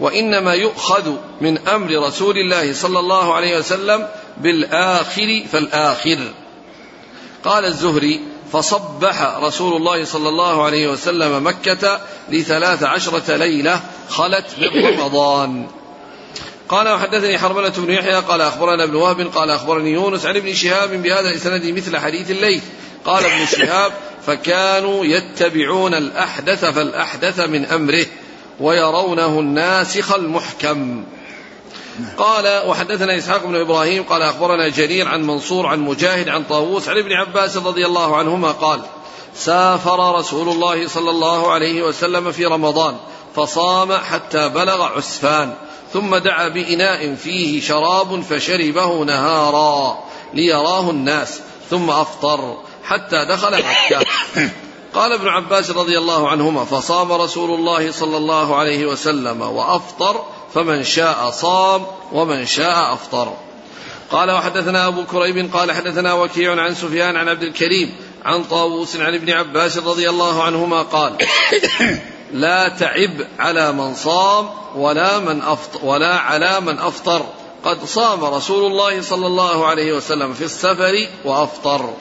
[0.00, 4.08] وإنما يؤخذ من أمر رسول الله صلى الله عليه وسلم
[4.40, 6.18] بالآخر فالآخر.
[7.44, 8.20] قال الزهري
[8.52, 12.00] فصبح رسول الله صلى الله عليه وسلم مكة
[12.30, 15.66] لثلاث عشرة ليلة خلت من رمضان.
[16.68, 21.02] قال وحدثني حرملة بن يحيى قال أخبرنا ابن وهب قال أخبرني يونس عن ابن شهاب
[21.02, 22.62] بهذا الإسناد مثل حديث الليث.
[23.04, 23.92] قال ابن شهاب
[24.26, 28.06] فكانوا يتبعون الأحدث فالأحدث من أمره
[28.60, 31.04] ويرونه الناسخ المحكم.
[32.18, 36.98] قال وحدثنا إسحاق بن إبراهيم قال أخبرنا جرير عن منصور عن مجاهد عن طاووس عن
[36.98, 38.80] ابن عباس رضي الله عنهما قال
[39.34, 42.96] سافر رسول الله صلى الله عليه وسلم في رمضان
[43.36, 45.54] فصام حتى بلغ عسفان.
[45.94, 49.98] ثم دعا بإناء فيه شراب فشربه نهارا
[50.34, 51.40] ليراه الناس
[51.70, 54.06] ثم أفطر حتى دخل مكة.
[54.94, 60.24] قال ابن عباس رضي الله عنهما فصام رسول الله صلى الله عليه وسلم وأفطر
[60.54, 63.32] فمن شاء صام ومن شاء أفطر.
[64.10, 69.14] قال وحدثنا أبو كريب قال حدثنا وكيع عن سفيان عن عبد الكريم عن طاووس عن
[69.14, 71.16] ابن عباس رضي الله عنهما قال
[72.34, 77.26] لا تعب على من صام ولا من أفطر ولا على من أفطر.
[77.64, 81.94] قد صام رسول الله صلى الله عليه وسلم في السفر وأفطر.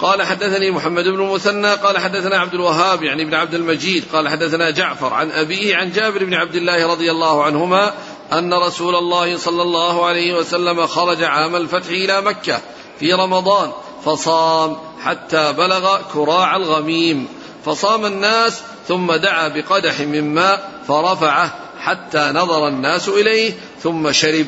[0.00, 4.70] قال حدثني محمد بن المثنى قال حدثنا عبد الوهاب يعني بن عبد المجيد قال حدثنا
[4.70, 7.94] جعفر عن أبيه عن جابر بن عبد الله رضي الله عنهما
[8.32, 12.60] أن رسول الله صلى الله عليه وسلم خرج عام الفتح إلى مكة
[13.00, 13.72] في رمضان
[14.04, 17.37] فصام حتى بلغ كراع الغميم.
[17.68, 23.52] فصام الناس ثم دعا بقدح من ماء فرفعه حتى نظر الناس إليه
[23.82, 24.46] ثم شرب.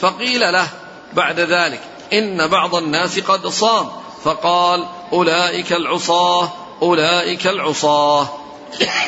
[0.00, 0.66] فقيل له
[1.12, 1.80] بعد ذلك
[2.12, 3.88] إن بعض الناس قد صام.
[4.24, 6.52] فقال أولئك العصاة
[6.82, 8.28] أولئك العصاة.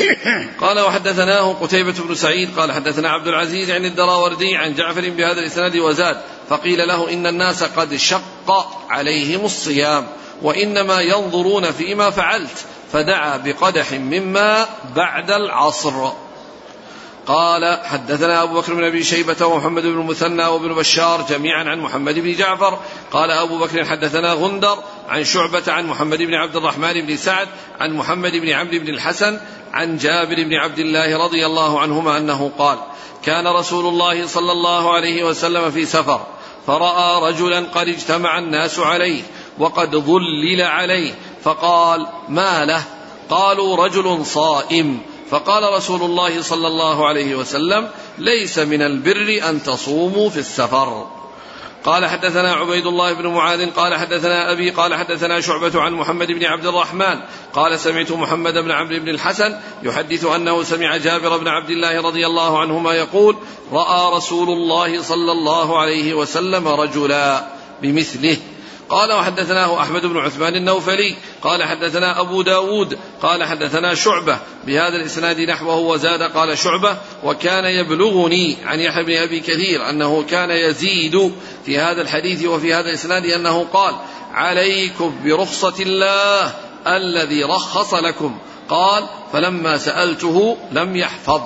[0.63, 5.77] قال وحدثناه قتيبة بن سعيد قال حدثنا عبد العزيز عن الدراوردي عن جعفر بهذا الإسناد
[5.77, 6.21] وزاد.
[6.49, 10.07] فقيل له إن الناس قد شق عليهم الصيام
[10.43, 12.65] وإنما ينظرون فيما فعلت.
[12.93, 16.11] فدعا بقدح من ماء بعد العصر.
[17.27, 22.15] قال حدثنا أبو بكر بن أبي شيبة ومحمد بن المثنى وابن بشار جميعا عن محمد
[22.15, 22.79] بن جعفر.
[23.13, 24.79] قال أبو بكر حدثنا غندر
[25.09, 27.49] عن شعبة عن محمد بن عبد الرحمن بن سعد
[27.81, 29.41] عن محمد بن عمرو بن الحسن
[29.73, 32.79] عن جابر بن عبد الله رضي الله عنهما أنه قال
[33.25, 36.27] كان رسول الله صلى الله عليه وسلم في سفر
[36.67, 39.23] فرأى رجلا قد اجتمع الناس عليه
[39.59, 41.13] وقد ظلل عليه
[41.45, 42.83] فقال ما له؟
[43.31, 45.01] قالوا رجل صائم.
[45.31, 47.89] فقال رسول الله صلى الله عليه وسلم
[48.19, 51.07] ليس من البر أن تصوموا في السفر.
[51.85, 53.71] قال حدثنا عبيد الله بن معاذ.
[53.71, 54.71] قال حدثنا أبي.
[54.71, 57.21] قال حدثنا شعبة عن محمد بن عبد الرحمن.
[57.55, 62.27] قال سمعت محمد بن عمرو بن الحسن يحدث أنه سمع جابر بن عبد الله رضي
[62.27, 63.37] الله عنهما يقول
[63.73, 67.47] رأى رسول الله صلى الله عليه وسلم رجلا
[67.83, 68.37] بمثله.
[68.91, 75.41] قال وحدثناه أحمد بن عثمان النوفلي قال حدثنا أبو داود قال حدثنا شعبة بهذا الإسناد
[75.41, 81.33] نحوه وزاد قال شعبة وكان يبلغني عن يحيى بن أبي كثير أنه كان يزيد
[81.67, 83.95] في هذا الحديث وفي هذا الإسناد أنه قال
[84.33, 86.55] عليكم برخصة الله
[86.87, 88.39] الذي رخص لكم
[88.69, 91.43] قال فلما سألته لم يحفظ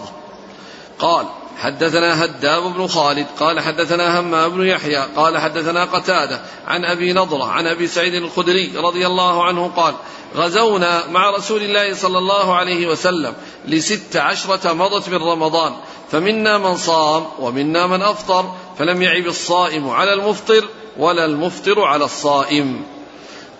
[0.98, 1.26] قال
[1.56, 7.44] حدثنا هداب بن خالد قال حدثنا همام بن يحيى قال حدثنا قتادة عن أبي نضرة
[7.44, 9.94] عن أبي سعيد الخدري رضي الله عنه قال
[10.36, 13.34] غزونا مع رسول الله صلى الله عليه وسلم
[13.64, 15.72] لست عشرة مضت من رمضان
[16.10, 22.93] فمنا من صام ومنا من أفطر فلم يعب الصائم على المفطر ولا المفطر على الصائم.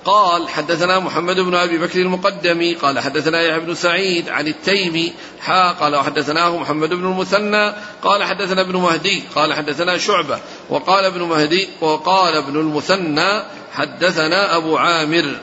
[0.05, 5.73] قال حدثنا محمد بن أبي بكر المقدمي قال حدثنا يحيى بن سعيد عن التيمي حا
[5.73, 10.39] قال وحدثناه محمد بن المثنى قال حدثنا ابن مهدي قال حدثنا شعبة
[10.71, 13.43] وقال ابن مهدي وقال ابن المثنى
[13.73, 15.37] حدثنا أبو عامر.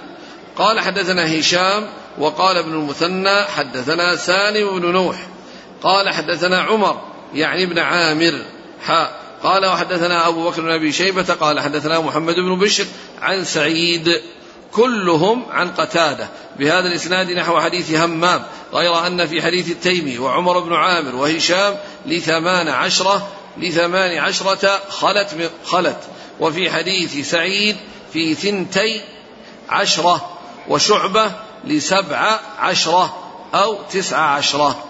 [0.58, 5.28] قال حدثنا هشام وقال ابن المثنى حدثنا سالم بن نوح.
[5.84, 7.02] قال حدثنا عمر
[7.34, 8.46] يعني ابن عامر
[8.82, 9.10] حا.
[9.44, 12.86] قال وحدثنا أبو بكر بن أبي شيبة قال حدثنا محمد بن بشر
[13.22, 14.22] عن سعيد.
[14.72, 18.44] كلهم عن قتادة بهذا الإسناد نحو حديث همام
[18.74, 26.00] غير أن في حديث التيمي وعمر بن عامر وهشام لثمان عشرة لثمان عشرة خلت خلت.
[26.40, 27.78] وفي حديث سعيد
[28.14, 29.02] في ثنتي
[29.70, 30.30] عشرة
[30.68, 31.32] وشعبة
[31.64, 33.18] لسبع عشرة
[33.54, 34.84] أو تسع عشرة.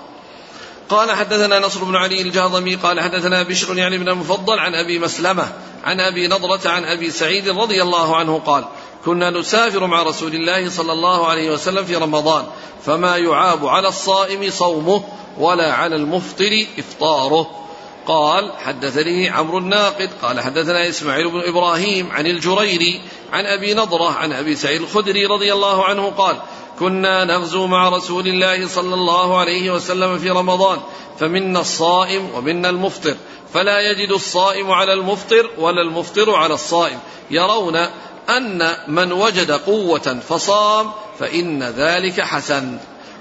[0.90, 5.52] قال حدثنا نصر بن علي الجهضمي قال حدثنا بشر يعني بن المفضل عن أبي مسلمة
[5.84, 8.66] عن أبي نضرة عن أبي سعيد رضي الله عنه قال
[9.06, 12.46] كنا نسافر مع رسول الله صلى الله عليه وسلم في رمضان
[12.86, 15.04] فما يعاب على الصائم صومه
[15.38, 17.62] ولا على المفطر إفطاره.
[18.06, 23.02] قال حدثني عمرو الناقد قال حدثنا إسماعيل بن إبراهيم عن الجريري
[23.34, 26.38] عن أبي نضرة عن أبي سعيد الخدري رضي الله عنه قال
[26.80, 30.80] كنا نغزو مع رسول الله صلى الله عليه وسلم في رمضان
[31.20, 33.16] فمنا الصائم ومنا المفطر
[33.54, 37.00] فلا يجد الصائم على المفطر ولا المفطر على الصائم
[37.32, 37.88] يرون
[38.30, 42.78] أن من وجد قوة فصام فإن ذلك حسن.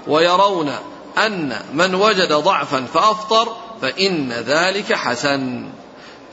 [0.07, 0.71] ويرون
[1.17, 5.69] أن من وجد ضعفا فأفطر فإن ذلك حسن.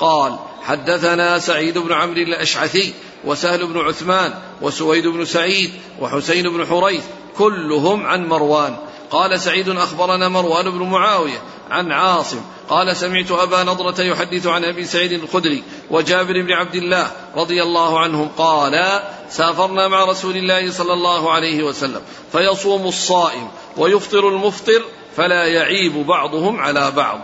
[0.01, 2.95] قال حدثنا سعيد بن عمرو الأشعثي
[3.25, 7.05] وسهل بن عثمان وسويد بن سعيد وحسين بن حريث
[7.39, 8.77] كلهم عن مروان.
[9.11, 14.85] قال سعيد أخبرنا مروان بن معاوية عن عاصم قال سمعت أبا نضرة يحدث عن أبي
[14.85, 20.93] سعيد الخدري وجابر بن عبد الله رضي الله عنهم قال سافرنا مع رسول الله صلى
[20.93, 22.01] الله عليه وسلم
[22.33, 24.83] فيصوم الصائم ويفطر المفطر
[25.16, 27.21] فلا يعيب بعضهم على بعض.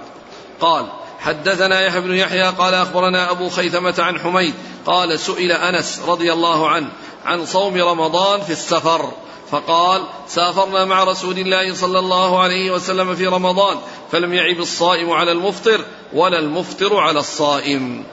[0.61, 0.87] قال
[1.19, 4.55] حدثنا يحيى بن يحيى قال أخبرنا أبو خيثمة عن حميد
[4.87, 6.89] قال سئل أنس رضي الله عنه
[7.25, 9.13] عن صوم رمضان في السفر.
[9.51, 13.79] فقال سافرنا مع رسول الله صلى الله عليه وسلم في رمضان
[14.13, 18.05] فلم يعب الصائم على المفطر ولا المفطر على الصائم.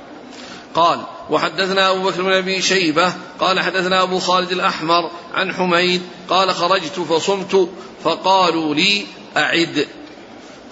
[0.75, 6.51] قال وحدثنا أبو بكر بن أبي شيبة قال حدثنا أبو خالد الأحمر عن حميد قال
[6.51, 7.69] خرجت فصمت
[8.03, 9.05] فقالوا لي
[9.37, 9.87] أعد.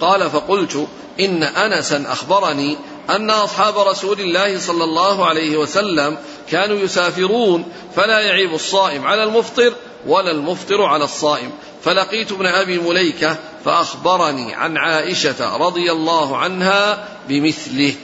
[0.00, 0.88] قال فقلت
[1.20, 2.76] إن أنسا أخبرني
[3.10, 6.18] أن أصحاب رسول الله صلى الله عليه وسلم
[6.50, 9.74] كانوا يسافرون فلا يعيب الصائم على المفطر
[10.06, 11.50] ولا المفطر على الصائم.
[11.84, 17.94] فلقيت ابن أبي مليكة فأخبرني عن عائشة رضي الله عنها بمثله.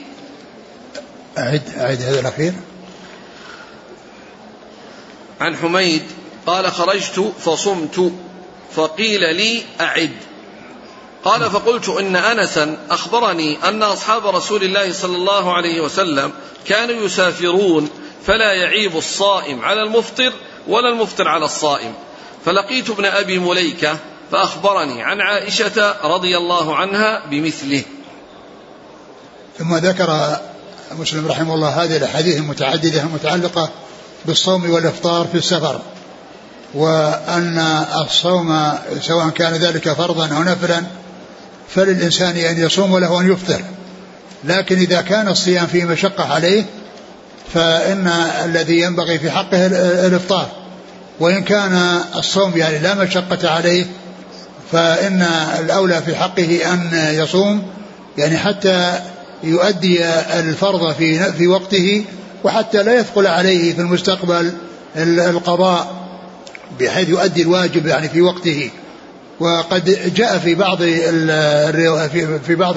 [1.37, 2.53] أعد أعد هذا الأخير.
[5.41, 6.03] عن حميد
[6.47, 8.11] قال خرجت فصمت
[8.75, 10.11] فقيل لي أعد.
[11.27, 16.31] قال فقلت إن أنسا أخبرني أن أصحاب رسول الله صلى الله عليه وسلم
[16.65, 17.89] كانوا يسافرون
[18.25, 20.33] فلا يعيب الصائم على المفطر
[20.67, 21.93] ولا المفطر على الصائم.
[22.45, 23.97] فلقيت ابن أبي مليكة
[24.31, 27.83] فأخبرني عن عائشة رضي الله عنها بمثله.
[29.59, 30.37] ثم ذكر
[30.91, 33.69] مسلم رحمه الله هذه الأحاديث المتعددة المتعلقة
[34.25, 35.81] بالصوم والإفطار في السفر
[36.73, 40.83] وأن الصوم سواء كان ذلك فرضا أو نفلا
[41.69, 43.61] فللإنسان أن يصوم وله أن يفطر.
[44.43, 46.65] لكن إذا كان الصيام فيه مشقة عليه
[47.53, 48.07] فإن
[48.45, 49.65] الذي ينبغي في حقه
[50.07, 50.49] الإفطار.
[51.19, 53.85] وإن كان الصوم يعني لا مشقة عليه
[54.71, 55.21] فإن
[55.59, 57.63] الأولى في حقه أن يصوم
[58.17, 58.99] يعني حتى
[59.43, 60.05] يؤدي
[60.39, 62.05] الفرض في في وقته
[62.43, 64.53] وحتى لا يثقل عليه في المستقبل
[64.97, 65.95] القضاء
[66.79, 68.69] بحيث يؤدي الواجب يعني في وقته.
[69.39, 70.77] وقد جاء في بعض
[72.47, 72.75] في بعض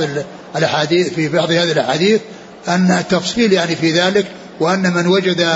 [0.56, 2.20] الأحاديث في بعض هذه الأحاديث
[2.68, 4.26] أن التفصيل يعني في ذلك
[4.60, 5.46] وأن من وجد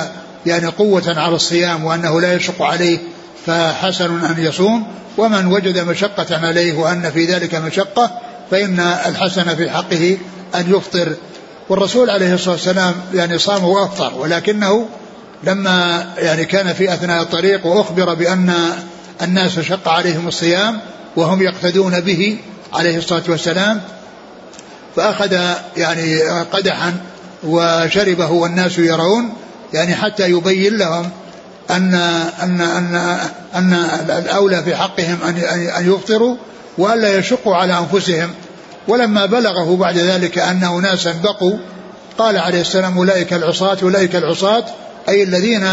[0.47, 2.99] يعني قوة على الصيام وأنه لا يشق عليه
[3.47, 4.87] فحسن أن يصوم
[5.17, 8.11] ومن وجد مشقة عليه وأن في ذلك مشقة
[8.51, 10.19] فإن الحسن في حقه
[10.55, 11.13] أن يفطر.
[11.69, 14.89] والرسول عليه الصلاة والسلام يعني صام وأفطر ولكنه
[15.45, 18.55] لما يعني كان في أثناء الطريق وأخبر بأن
[19.23, 20.81] الناس شق عليهم الصيام
[21.17, 22.39] وهم يقتدون به
[22.73, 23.81] عليه الصلاة والسلام
[24.97, 25.33] فأخذ
[25.77, 26.23] يعني
[26.53, 26.95] قدحا
[27.45, 29.33] وشربه والناس يرون
[29.75, 31.11] يعني حتى يبين لهم
[31.71, 31.95] أن
[32.43, 32.95] أن أن
[33.55, 33.73] أن
[34.19, 35.37] الأولى في حقهم أن
[35.79, 36.37] أن يفطروا
[36.79, 38.31] وألا يشقوا على أنفسهم
[38.89, 41.59] ولما بلغه بعد ذلك أن أناسا بقوا
[42.19, 44.65] قال عليه السلام أولئك العصاة أولئك العصاة
[45.09, 45.69] أي الذين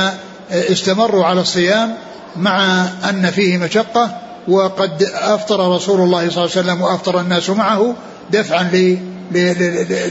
[0.51, 1.93] استمروا على الصيام
[2.35, 7.95] مع أن فيه مشقة وقد أفطر رسول الله صلى الله عليه وسلم وأفطر الناس معه
[8.31, 8.69] دفعا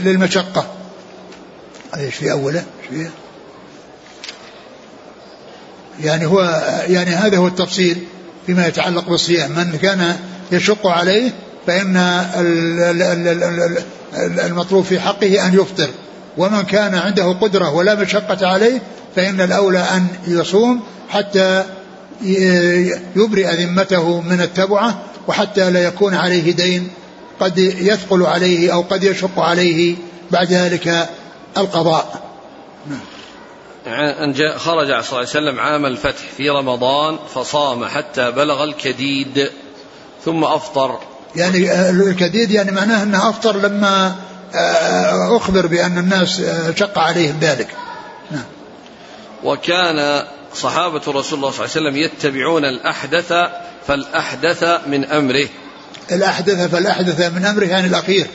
[0.03, 0.65] للمشقة
[1.97, 3.09] إيش في أوله؟ إيش فيه؟
[6.03, 7.97] يعني هو يعني هذا هو التفصيل
[8.45, 9.51] فيما يتعلق بالصيام.
[9.51, 10.15] من كان
[10.51, 11.31] يشق عليه
[11.67, 11.97] فإن
[14.45, 15.89] المطلوب في حقه أن يفطر.
[16.37, 18.81] ومن كان عنده قدرة ولا مشقة عليه
[19.15, 21.63] فإن الأولى أن يصوم حتى
[23.15, 26.87] يبرئ ذمته من التبعة وحتى لا يكون عليه دين
[27.39, 29.95] قد يثقل عليه أو قد يشق عليه
[30.31, 31.09] بعد ذلك
[31.57, 32.21] القضاء.
[33.87, 39.49] أن جاء خرج صلى الله عليه وسلم عام الفتح في رمضان فصام حتى بلغ الكديد
[40.25, 40.99] ثم أفطر.
[41.35, 44.15] يعني آه، الكديد يعني معناه أنه أفطر لما
[44.55, 47.67] آه، أخبر بأن الناس آه، شق عليهم ذلك.
[48.31, 48.43] نعم.
[49.43, 50.23] وكان
[50.55, 53.33] صحابة رسول الله صلى الله عليه وسلم يتبعون الأحدث
[53.87, 55.47] فالأحدث من أمره.
[56.11, 58.27] الأحدث فالأحدث من أمره يعني الأخير.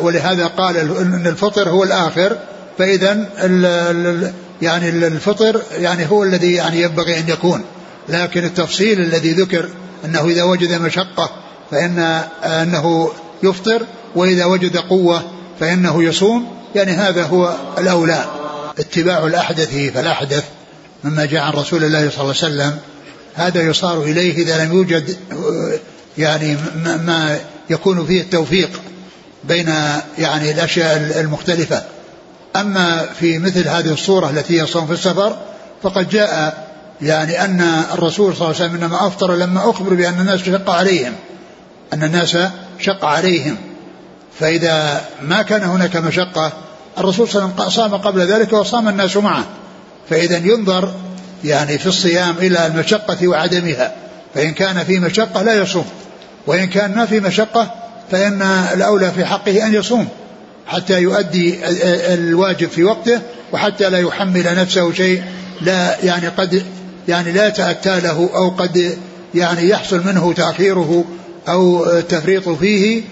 [0.00, 2.38] ولهذا قال أن الفطر هو الآخر.
[2.78, 3.28] فإذا
[4.62, 7.64] يعني الفطر يعني هو الذي يعني ينبغي أن يكون.
[8.08, 9.68] لكن التفصيل الذي ذكر
[10.04, 11.30] أنه إذا وجد مشقة
[11.70, 11.98] فإن
[12.44, 13.10] أنه
[13.42, 13.82] يفطر
[14.16, 15.22] وإذا وجد قوة
[15.60, 16.56] فإنه يصوم.
[16.74, 18.24] يعني هذا هو الأولى
[18.78, 20.44] اتباع الأحدث فالأحدث
[21.04, 22.78] مما جاء عن رسول الله صلى الله عليه وسلم.
[23.34, 25.16] هذا يصار إليه إذا لم يوجد
[26.18, 27.38] يعني ما
[27.70, 28.70] يكون فيه التوفيق
[29.44, 29.74] بين
[30.18, 31.82] يعني الأشياء المختلفة.
[32.56, 35.36] أما في مثل هذه الصورة التي هي صوم في السفر
[35.82, 36.62] فقد جاء
[37.02, 37.60] يعني أن
[37.92, 41.12] الرسول صلى الله عليه وسلم إنما أفطر لما أخبر بأن الناس شق عليهم
[41.92, 42.36] أن الناس
[42.78, 43.56] شق عليهم.
[44.40, 46.52] فإذا ما كان هناك مشقة
[46.98, 49.44] الرسول صلى الله عليه وسلم صام قبل ذلك وصام الناس معه.
[50.10, 50.92] فإذا ينظر
[51.44, 53.92] يعني في الصيام إلى المشقة وعدمها.
[54.34, 55.84] فإن كان في مشقة لا يصوم
[56.46, 57.74] وإن كان ما في مشقة
[58.10, 60.08] فإن الأولى في حقه أن يصوم.
[60.66, 61.58] حتى يؤدي
[62.14, 63.20] الواجب في وقته
[63.52, 65.22] وحتى لا يحمل نفسه شيء
[65.60, 66.62] لا يعني قد
[67.08, 68.98] يعني لا يتأتى له أو قد
[69.34, 71.04] يعني يحصل منه تأخيره
[71.48, 73.02] أو التفريط فيه.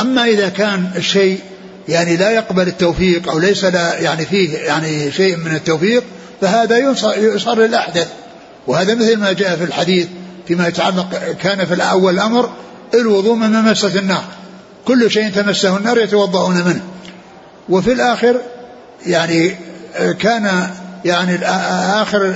[0.00, 1.40] أما إذا كان الشيء
[1.88, 6.04] يعني لا يقبل التوفيق أو ليس لا يعني فيه يعني شيء من التوفيق
[6.40, 6.78] فهذا
[7.16, 8.08] يصار للأحدث.
[8.66, 10.06] وهذا مثل ما جاء في الحديث
[10.48, 12.50] فيما يتعلق كان في الأول الأمر
[12.94, 14.24] الوضوء من ممسة النار.
[14.88, 16.80] كل شيء تمسه النار يتوضؤون منه.
[17.68, 18.40] وفي الآخر
[19.06, 19.56] يعني
[20.20, 20.70] كان
[21.04, 21.46] يعني
[22.02, 22.34] آخر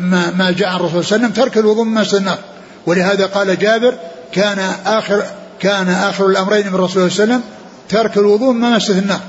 [0.00, 2.38] ما ما جاء عن الرسول صلى الله عليه وسلم ترك الوضوء من مس النار
[2.86, 3.94] ولهذا قال جابر
[4.32, 5.22] كان آخر
[5.60, 7.42] كان آخر الأمرين من الرسول صلى الله عليه وسلم
[7.88, 9.20] ترك الوضوء من مس النار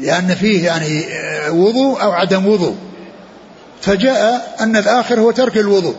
[0.00, 1.04] لأن فيه يعني
[1.50, 2.76] وضوء أو عدم وضوء.
[3.82, 5.94] فجاء أن الآخر هو ترك الوضوء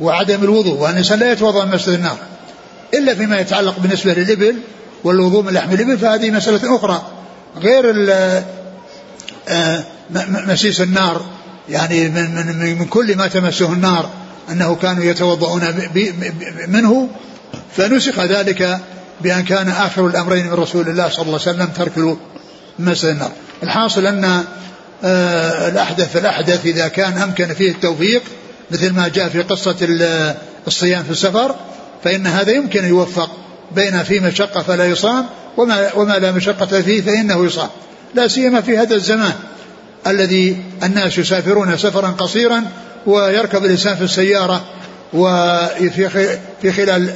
[0.00, 2.16] وعدم الوضوء وأن الإنسان لا يتوضأ من مسجد النار
[2.94, 4.56] إلا فيما يتعلق بالنسبة للإبل
[5.04, 7.02] والوضوء من لحم الإبل فهذه مسألة أخرى.
[7.56, 8.06] غير
[9.48, 9.84] آه،
[10.28, 11.26] مسيس النار
[11.68, 14.10] يعني من, من, من كل ما تمسه النار
[14.50, 15.62] أنه كانوا يتوضؤون
[16.68, 17.08] منه
[17.76, 18.78] فنسخ ذلك
[19.20, 22.18] بأن كان آخر الأمرين من رسول الله صلى الله عليه وسلم ترك
[22.78, 23.32] مسجد النار.
[23.62, 24.44] الحاصل أن
[25.04, 28.22] آه، الأحدث الأحدث إذا كان أمكن فيه التوفيق
[28.70, 29.76] مثل ما جاء في قصة
[30.66, 31.54] الصيام في السفر
[32.04, 33.30] فإن هذا يمكن أن يوفق
[33.74, 35.26] بين في مشقة فلا يصام
[35.56, 37.68] وما, وما لا مشقة فيه فإنه يصام
[38.14, 39.32] لا سيما في هذا الزمان
[40.06, 42.64] الذي الناس يسافرون سفرا قصيرا
[43.06, 44.64] ويركب الإنسان في السيارة
[45.12, 47.10] وفي في خلال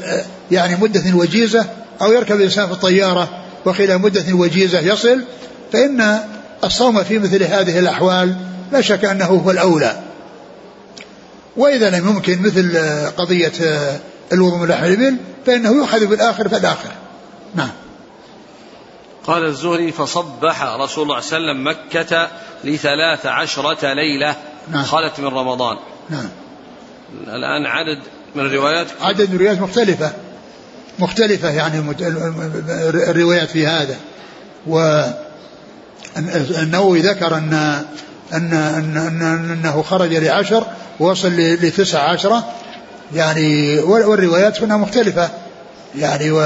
[0.51, 1.66] يعني مدة وجيزة
[2.03, 3.28] أو يركب الإنسان في الطيارة
[3.66, 5.24] وخلال مدة وجيزة يصل
[5.72, 6.18] فإن
[6.64, 8.37] الصوم في مثل هذه الأحوال
[8.72, 9.97] لا شك أنه هو الأولى.
[11.57, 12.78] وإذا لم يمكن مثل
[13.16, 13.53] قضية
[14.33, 15.16] الوضوء من لحم الإبل
[15.47, 16.91] فإنه يؤخذ بالآخر فالآخر.
[17.55, 17.70] نعم.
[19.27, 22.29] قال الزهري فصبح رسول الله صلى الله عليه وسلم مكة
[22.64, 24.35] لثلاث عشرة ليلة
[24.72, 24.85] نعم.
[24.85, 25.77] خلت من رمضان.
[26.11, 26.29] نعم.
[27.27, 28.03] الآن عدد
[28.35, 30.12] من الروايات؟ عدد الروايات مختلفة.
[30.99, 31.95] مختلفة يعني
[33.11, 33.97] الروايات في هذا.
[36.16, 37.53] والنووي ذكر أن
[38.33, 40.66] أن, أن, أن أنه خرج لعشر
[41.01, 42.53] ووصل لتسع عشرة.
[43.14, 45.30] يعني والروايات هنا مختلفة.
[45.94, 46.40] يعني و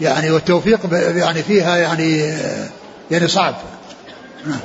[0.00, 2.34] يعني والتوفيق يعني فيها يعني
[3.10, 3.54] يعني صعب.
[4.46, 4.60] نعم.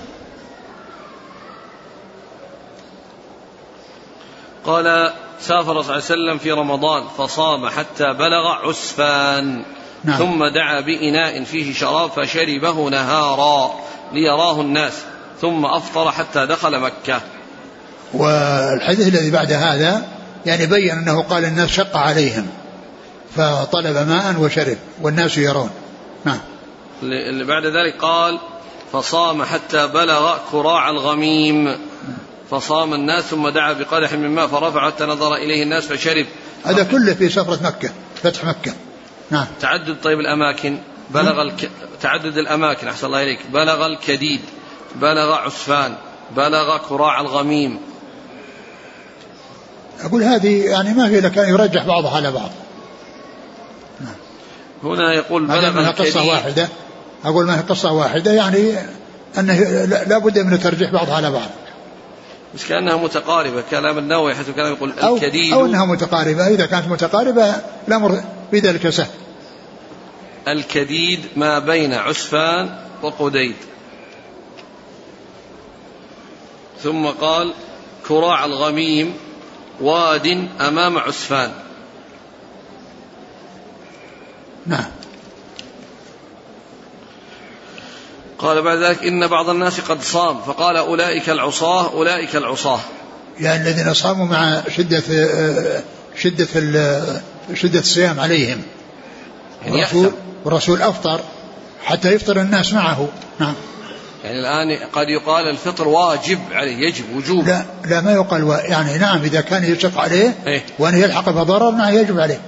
[4.66, 9.66] قال سافر صلى الله عليه وسلم في رمضان فصام حتى بلغ عسفان.
[10.03, 10.18] نعم.
[10.18, 13.76] ثم دعا بإناء فيه شراب فشربه نهارا
[14.13, 14.93] ليراه الناس.
[15.41, 17.22] ثم أفطر حتى دخل مكة.
[18.13, 20.14] والحديث الذي بعد هذا
[20.46, 22.48] يعني بين أنه قال الناس شق عليهم
[23.36, 25.70] فطلب ماء وشرب والناس يرون.
[26.26, 26.39] نعم.
[27.04, 28.39] اللي بعد ذلك قال
[28.93, 31.78] فصام حتى بلغ كراع الغميم.
[32.52, 36.26] فصام الناس ثم دعا بقدح من ماء فرفع حتى نظر إليه الناس فشرب.
[36.66, 37.89] هذا كله في سفرة مكة
[38.24, 38.74] فتح مكة.
[39.32, 39.46] نعم.
[39.62, 40.78] تعدد طيب الأماكن.
[41.10, 41.70] بلغ الك...
[42.02, 43.39] تعدد الأماكن أحسن الله إليك.
[43.54, 44.41] بلغ الكديد
[44.96, 45.96] بلغ عسفان
[46.36, 47.80] بلغ كراع الغميم.
[50.06, 52.49] أقول هذه يعني ما في لك أن يرجح بعضها على بعض.
[54.84, 56.70] هنا يقول بلغ انها قصة واحدة.
[57.26, 58.74] أقول ما هي قصة واحدة يعني
[59.38, 61.49] أنه لا بد من ترجيح بعضها على بعض.
[62.56, 65.53] بس كأنها متقاربة كلام النووي حيث كان يقول أو الكديد.
[65.53, 66.47] أو أنها متقاربة.
[66.47, 67.56] إذا كانت متقاربة
[67.88, 69.10] الأمر في ذلك سهل.
[70.47, 73.56] الكديد ما بين عسفان وقديد.
[76.84, 77.53] ثم قال
[78.08, 79.14] كراع الغميم
[79.82, 81.51] واد أمام عسفان
[84.65, 84.86] نعم.
[88.39, 92.80] قال بعد ذلك إن بعض الناس قد صام فقال أولئك العصاة أولئك العصاة.
[93.39, 95.03] يعني الذين صاموا مع شدة
[96.17, 96.47] شدة
[97.53, 98.61] شدة الصيام عليهم.
[99.65, 100.11] يعني والرسول,
[100.45, 101.19] والرسول أفطر
[101.84, 103.09] حتى يفطر الناس معه.
[103.39, 103.53] نعم.
[104.26, 108.53] يعني الآن قد يقال الفطر واجب عليه يجب وجوب لا لا ما يقال و...
[108.53, 112.41] يعني نعم إذا كان يشق عليه إيه؟ وأن يلحق بضرر نعم يجب عليه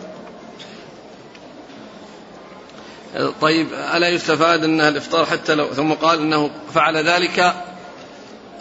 [3.42, 7.54] طيب ألا يستفاد أن الإفطار حتى لو ثم قال أنه فعل ذلك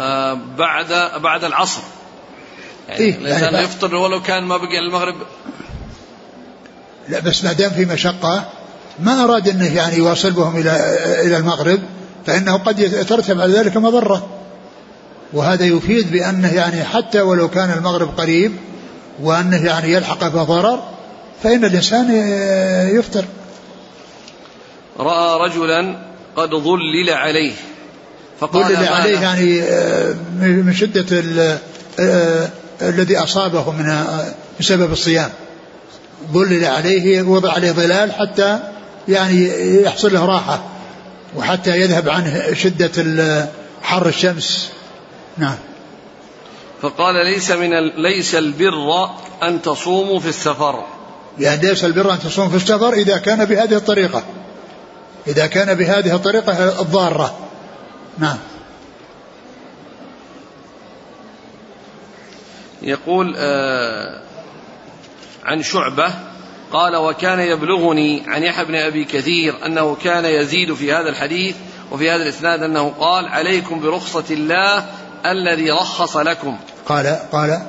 [0.00, 1.82] آه، بعد بعد العصر
[2.88, 5.16] يعني إيه؟ الإنسان يعني يفطر ولو كان ما بقي المغرب
[7.08, 8.48] لا بس ما دام في مشقة
[8.98, 10.70] ما أراد أنه يعني يواصل بهم إلى
[11.26, 11.80] إلى المغرب
[12.27, 14.27] فإنه قد يترتب على ذلك مضرة.
[15.33, 18.53] وهذا يفيد بأنه يعني حتى ولو كان المغرب قريب
[19.22, 20.83] وأنه يعني يلحق بضرر
[21.43, 22.11] فإن الإنسان
[22.99, 23.24] يفطر.
[24.99, 25.97] رأى رجلا
[26.37, 27.53] قد ظلل عليه
[28.41, 31.22] فقال ظلل عليه يعني آه، من شدة
[32.01, 32.49] آه،
[32.83, 35.31] الذي أصابه من آه، بسبب الصيام.
[36.33, 38.59] ظلل عليه وضع عليه ظلال حتى
[39.09, 39.51] يعني
[39.83, 40.76] يحصل له راحة.
[41.35, 43.49] وحتى يذهب عنه شدة
[43.83, 44.70] حر الشمس.
[45.39, 45.57] نعم.
[46.83, 49.11] فقال ليس من ليس البر
[49.43, 50.85] أن تصوموا في السفر.
[51.39, 54.22] يعني ليس البر أن تصوموا في السفر إذا كان بهذه الطريقة.
[55.27, 57.39] إذا كان بهذه الطريقة الضارة.
[58.18, 58.39] نعم.
[62.83, 64.20] يقول آه
[65.45, 66.14] عن شعبة
[66.72, 71.56] قال وكان يبلغني عن يحيى بن أبي كثير أنه كان يزيد في هذا الحديث
[71.92, 74.86] وفي هذا الإسناد أنه قال عليكم برخصة الله
[75.26, 76.56] الذي رخص لكم.
[76.86, 77.62] قال قال.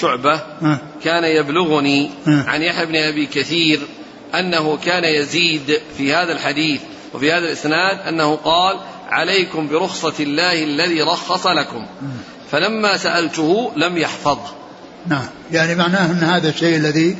[0.00, 0.40] شعبة
[1.04, 3.80] كان يبلغني عن يحيى بن أبي كثير
[4.34, 6.80] أنه كان يزيد في هذا الحديث
[7.14, 8.76] وفي هذا الإسناد أنه قال
[9.08, 11.86] عليكم برخصة الله الذي رخص لكم.
[12.50, 14.52] فلما سألته لم يحفظه.
[15.06, 15.26] نعم.
[15.52, 17.16] يعني معناه أن هذا الشيء الذي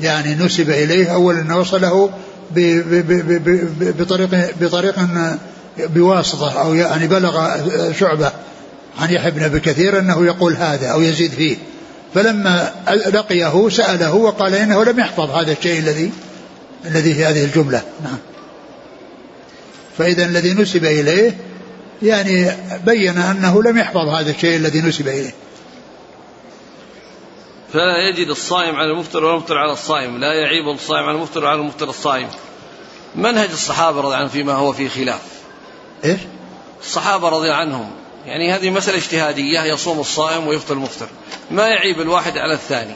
[0.00, 2.10] يعني نسب إليه أولا وصله
[2.50, 4.28] بطريق
[4.60, 4.94] بطريق
[5.78, 7.50] بواسطة أو يعني بلغ
[7.92, 8.32] شعبة
[8.98, 11.56] عن يحيى بن أبي كثير أنه يقول هذا أو يزيد فيه.
[12.14, 12.72] فلما
[13.12, 16.10] لقيه سأله وقال إنه لم يحفظ هذا الشيء الذي
[16.86, 17.82] الذي في هذه الجملة.
[18.04, 18.18] نعم.
[19.98, 21.36] فإذا الذي نسب إليه
[22.02, 22.50] يعني
[22.86, 25.34] بين أنه لم يحفظ هذا الشيء الذي نسب إليه.
[27.72, 30.18] فلا يجد الصائم على المفطر ولا المفطر على الصائم.
[30.18, 32.28] لا يعيب الصائم على المفطر وعلى المفطر الصائم.
[33.14, 35.20] منهج الصحابة رضي الله عنهم فيما هو فيه خلاف.
[36.04, 36.20] إيش؟
[36.80, 37.90] الصحابة رضي الله عنهم.
[38.26, 41.06] يعني هذه مسألة اجتهادية يصوم الصائم ويفطر المفطر.
[41.50, 42.94] ما يعيب الواحد على الثاني.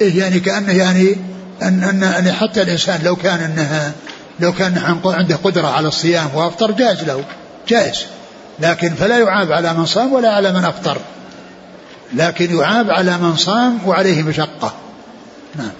[0.00, 1.16] إيه يعني كأنه يعني
[1.62, 3.92] أن, أن, أن حتى الإنسان لو كان أنها
[4.40, 7.24] لو كان عنده قدرة على الصيام وأفطر جائز له.
[7.68, 8.06] جائز.
[8.60, 10.98] لكن فلا يعاب على من صام ولا على من أفطر.
[12.14, 14.74] لكن يعاب على من صام وعليه مشقة.
[15.56, 15.72] نعم.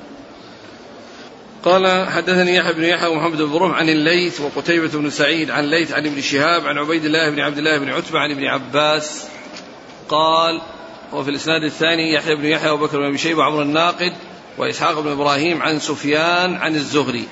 [1.64, 5.92] قال حدثني يحيى بن يحيى ومحمد بن برم عن الليث وقتيبة بن سعيد عن الليث
[5.92, 9.24] عن ابن شهاب عن عبيد الله بن عبد الله بن عتبة عن ابن عباس.
[10.08, 10.60] قال
[11.12, 14.12] وفي الإسناد الثاني يحيى بن يحيى وبكر بن أبي شيبة وعمر الناقد
[14.58, 17.28] وإسحاق بن إبراهيم عن سفيان عن الزهري.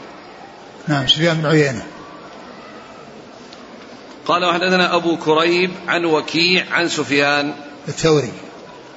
[0.89, 1.83] نعم سفيان بن عيينة.
[4.27, 7.55] قال وحدثنا أبو كريب عن وكيع عن سفيان.
[7.89, 8.33] الثوري.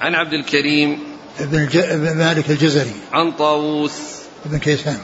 [0.04, 0.98] عن عبد الكريم
[1.40, 1.76] بن الج...
[2.16, 2.92] مالك الجزري.
[3.12, 3.92] عن طاووس.
[4.44, 4.98] بن كيسان.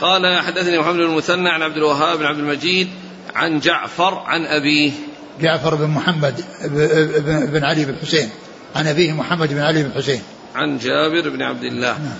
[0.00, 2.88] قال حدثني محمد بن المثنى عن عبد الوهاب بن عبد المجيد
[3.34, 4.92] عن جعفر عن أبيه.
[5.40, 6.44] جعفر بن محمد
[7.52, 8.30] بن علي بن حسين.
[8.76, 10.22] عن أبيه محمد بن علي بن حسين.
[10.54, 11.92] عن جابر بن عبد الله.
[11.98, 12.18] نعم.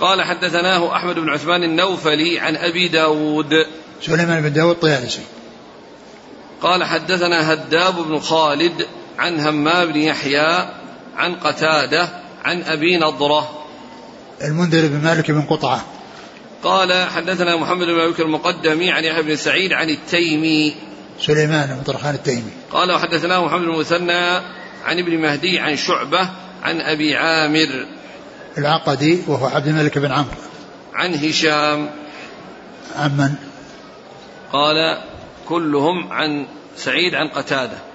[0.00, 3.66] قال حدثناه أحمد بن عثمان النوفلي عن أبي داود.
[4.02, 5.22] سليمان بن داود الطيالسي
[6.62, 8.86] قال حدثنا هداب بن خالد
[9.20, 10.68] عن همام بن يحيى
[11.16, 12.08] عن قتادة
[12.44, 13.66] عن أبي نضرة.
[14.44, 15.84] المنذر بن مالك بن قطعة.
[16.62, 20.74] قال حدثنا محمد بن بكر المقدمي عن يحيى بن سعيد عن التيمي.
[21.20, 22.50] سليمان بن طرخان التيمي.
[22.72, 24.40] قال وحدثناه محمد بن المثنى
[24.84, 26.30] عن ابن مهدي عن شعبة
[26.62, 27.86] عن أبي عامر.
[28.58, 30.40] العقدي وهو عبد الملك بن عمرو.
[30.94, 31.90] عن هشام.
[32.96, 33.34] عن من؟
[34.52, 35.02] قال
[35.48, 36.46] كلهم عن
[36.76, 37.89] سعيد عن قتادة.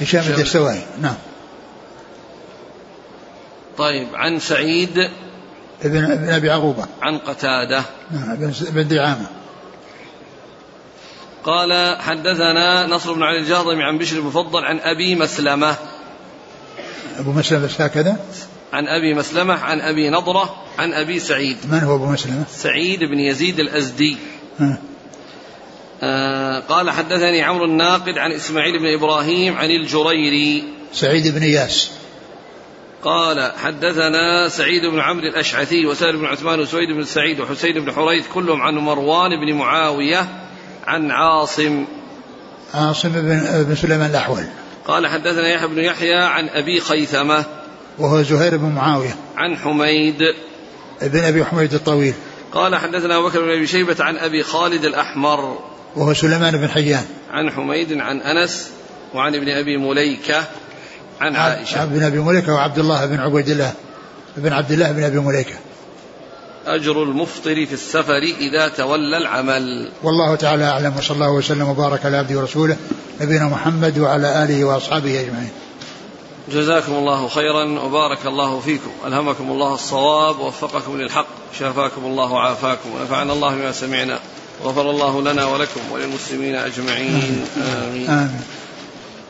[0.00, 1.14] هشام الدستوائي نعم.
[3.78, 5.10] طيب عن سعيد
[5.82, 7.82] ابن ابن أبي عروبه عن قتادة.
[8.10, 9.26] نعم بن دعامة.
[11.44, 15.76] قال حدثنا نصر بن علي الجهضمي عن بشر المفضل عن أبي مسلمة.
[17.18, 18.16] أبو مسلمة بس هكذا؟
[18.72, 21.56] عن أبي مسلمة عن أبي نضرة عن أبي سعيد.
[21.64, 24.16] من هو أبو مسلمة؟ سعيد بن يزيد الأزدي.
[26.68, 30.64] قال حدثني عمرو الناقد عن إسماعيل بن إبراهيم عن الجريري.
[30.92, 31.90] سعيد بن اياس
[33.04, 38.24] قال حدثنا سعيد بن عمرو الأشعثي وسهل بن عثمان وسويد بن سعيد وحسين بن حريث
[38.34, 40.26] كلهم عن مروان بن معاوية
[40.86, 41.84] عن عاصم.
[42.74, 44.44] عاصم بن بن سليمان الأحول.
[44.86, 47.44] قال حدثنا يحيى بن يحيى عن أبي خيثمة
[47.98, 49.16] وهو زهير بن معاوية.
[49.36, 50.18] عن حميد.
[51.02, 52.14] بن أبي حميد الطويل.
[52.52, 55.69] قال حدثنا أبو بكر بن أبي شيبة عن أبي خالد الأحمر.
[55.96, 57.04] وهو سليمان بن حيان.
[57.30, 58.70] عن حميد عن أنس
[59.14, 60.44] وعن ابن أبي مليكة
[61.20, 61.84] عن عائشة.
[61.84, 63.72] بن أبي مليكة وعبد الله بن عبيد الله
[64.36, 65.54] بن عبد الله بن أبي مليكة.
[66.66, 69.88] أجر المفطر في السفر إذا تولى العمل.
[70.02, 72.76] والله تعالى أعلم وصلى الله وسلم وبارك على عبده ورسوله
[73.20, 75.50] نبينا محمد وعلى آله وأصحابه أجمعين.
[76.52, 78.90] جزاكم الله خيرا وبارك الله فيكم.
[79.06, 81.26] ألهمكم الله الصواب ووفقكم للحق
[81.58, 84.18] شافاكم الله وعافاكم ونفعنا الله بما سمعنا.
[84.64, 87.44] غفر الله لنا ولكم وللمسلمين أجمعين.
[87.56, 88.40] آمين, آمين.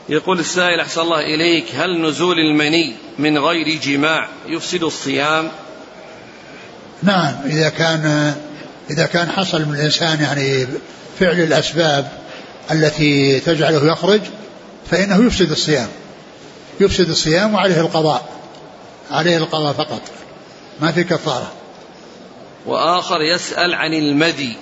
[0.09, 5.51] يقول السائل أحسن الله إليك هل نزول المني من غير جماع يفسد الصيام؟
[7.03, 8.35] نعم إذا كان
[8.89, 10.67] إذا كان حصل من الإنسان يعني
[11.19, 12.11] فعل الأسباب
[12.71, 14.21] التي تجعله يخرج
[14.91, 15.87] فإنه يفسد الصيام.
[16.79, 18.29] يفسد الصيام وعليه القضاء
[19.11, 20.01] عليه القضاء فقط
[20.81, 21.51] ما في كفارة.
[22.65, 24.57] وآخر يسأل عن المدي.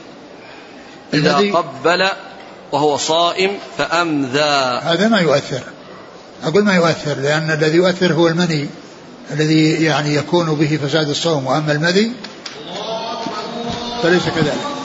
[1.14, 2.10] إذا قبل
[2.72, 4.80] وهو صائم فأمذى.
[4.84, 5.62] هذا ما يؤثر.
[6.44, 8.70] أقول ما يؤثر لأن الذي يؤثر هو المني
[9.32, 12.12] الذي يعني يكون به فساد الصوم وأما المذي
[14.04, 14.79] فليس كذلك.